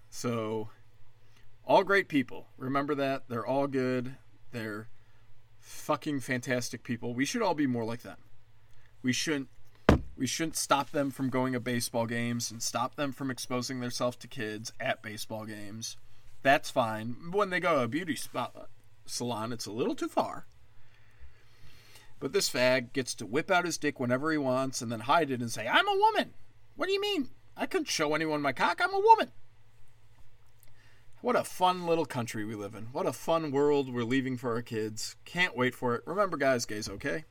So, 0.08 0.70
all 1.64 1.82
great 1.82 2.08
people. 2.08 2.46
Remember 2.56 2.94
that. 2.94 3.24
They're 3.28 3.46
all 3.46 3.66
good. 3.66 4.14
They're 4.52 4.88
fucking 5.64 6.20
fantastic 6.20 6.84
people. 6.84 7.14
We 7.14 7.24
should 7.24 7.40
all 7.40 7.54
be 7.54 7.66
more 7.66 7.84
like 7.84 8.02
them. 8.02 8.18
We 9.02 9.12
shouldn't 9.12 9.48
we 10.16 10.26
shouldn't 10.26 10.56
stop 10.56 10.90
them 10.90 11.10
from 11.10 11.30
going 11.30 11.54
to 11.54 11.60
baseball 11.60 12.06
games 12.06 12.50
and 12.50 12.62
stop 12.62 12.94
them 12.94 13.10
from 13.10 13.30
exposing 13.30 13.80
themselves 13.80 14.16
to 14.18 14.28
kids 14.28 14.72
at 14.78 15.02
baseball 15.02 15.44
games. 15.44 15.96
That's 16.42 16.70
fine. 16.70 17.16
When 17.32 17.50
they 17.50 17.58
go 17.58 17.78
to 17.78 17.84
a 17.84 17.88
beauty 17.88 18.14
spot, 18.14 18.68
salon, 19.06 19.52
it's 19.52 19.66
a 19.66 19.72
little 19.72 19.96
too 19.96 20.08
far. 20.08 20.46
But 22.20 22.32
this 22.32 22.48
fag 22.48 22.92
gets 22.92 23.14
to 23.16 23.26
whip 23.26 23.50
out 23.50 23.64
his 23.64 23.78
dick 23.78 23.98
whenever 23.98 24.30
he 24.30 24.38
wants 24.38 24.80
and 24.82 24.92
then 24.92 25.00
hide 25.00 25.30
it 25.30 25.40
and 25.40 25.50
say, 25.50 25.66
I'm 25.66 25.88
a 25.88 25.98
woman. 25.98 26.34
What 26.76 26.86
do 26.86 26.92
you 26.92 27.00
mean? 27.00 27.30
I 27.56 27.66
couldn't 27.66 27.88
show 27.88 28.14
anyone 28.14 28.40
my 28.40 28.52
cock. 28.52 28.80
I'm 28.82 28.94
a 28.94 29.00
woman. 29.00 29.32
What 31.24 31.36
a 31.36 31.42
fun 31.42 31.86
little 31.86 32.04
country 32.04 32.44
we 32.44 32.54
live 32.54 32.74
in. 32.74 32.88
What 32.92 33.06
a 33.06 33.12
fun 33.14 33.50
world 33.50 33.90
we're 33.90 34.04
leaving 34.04 34.36
for 34.36 34.52
our 34.52 34.60
kids. 34.60 35.16
Can't 35.24 35.56
wait 35.56 35.74
for 35.74 35.94
it. 35.94 36.02
Remember, 36.04 36.36
guys, 36.36 36.66
gays 36.66 36.86
okay? 36.86 37.24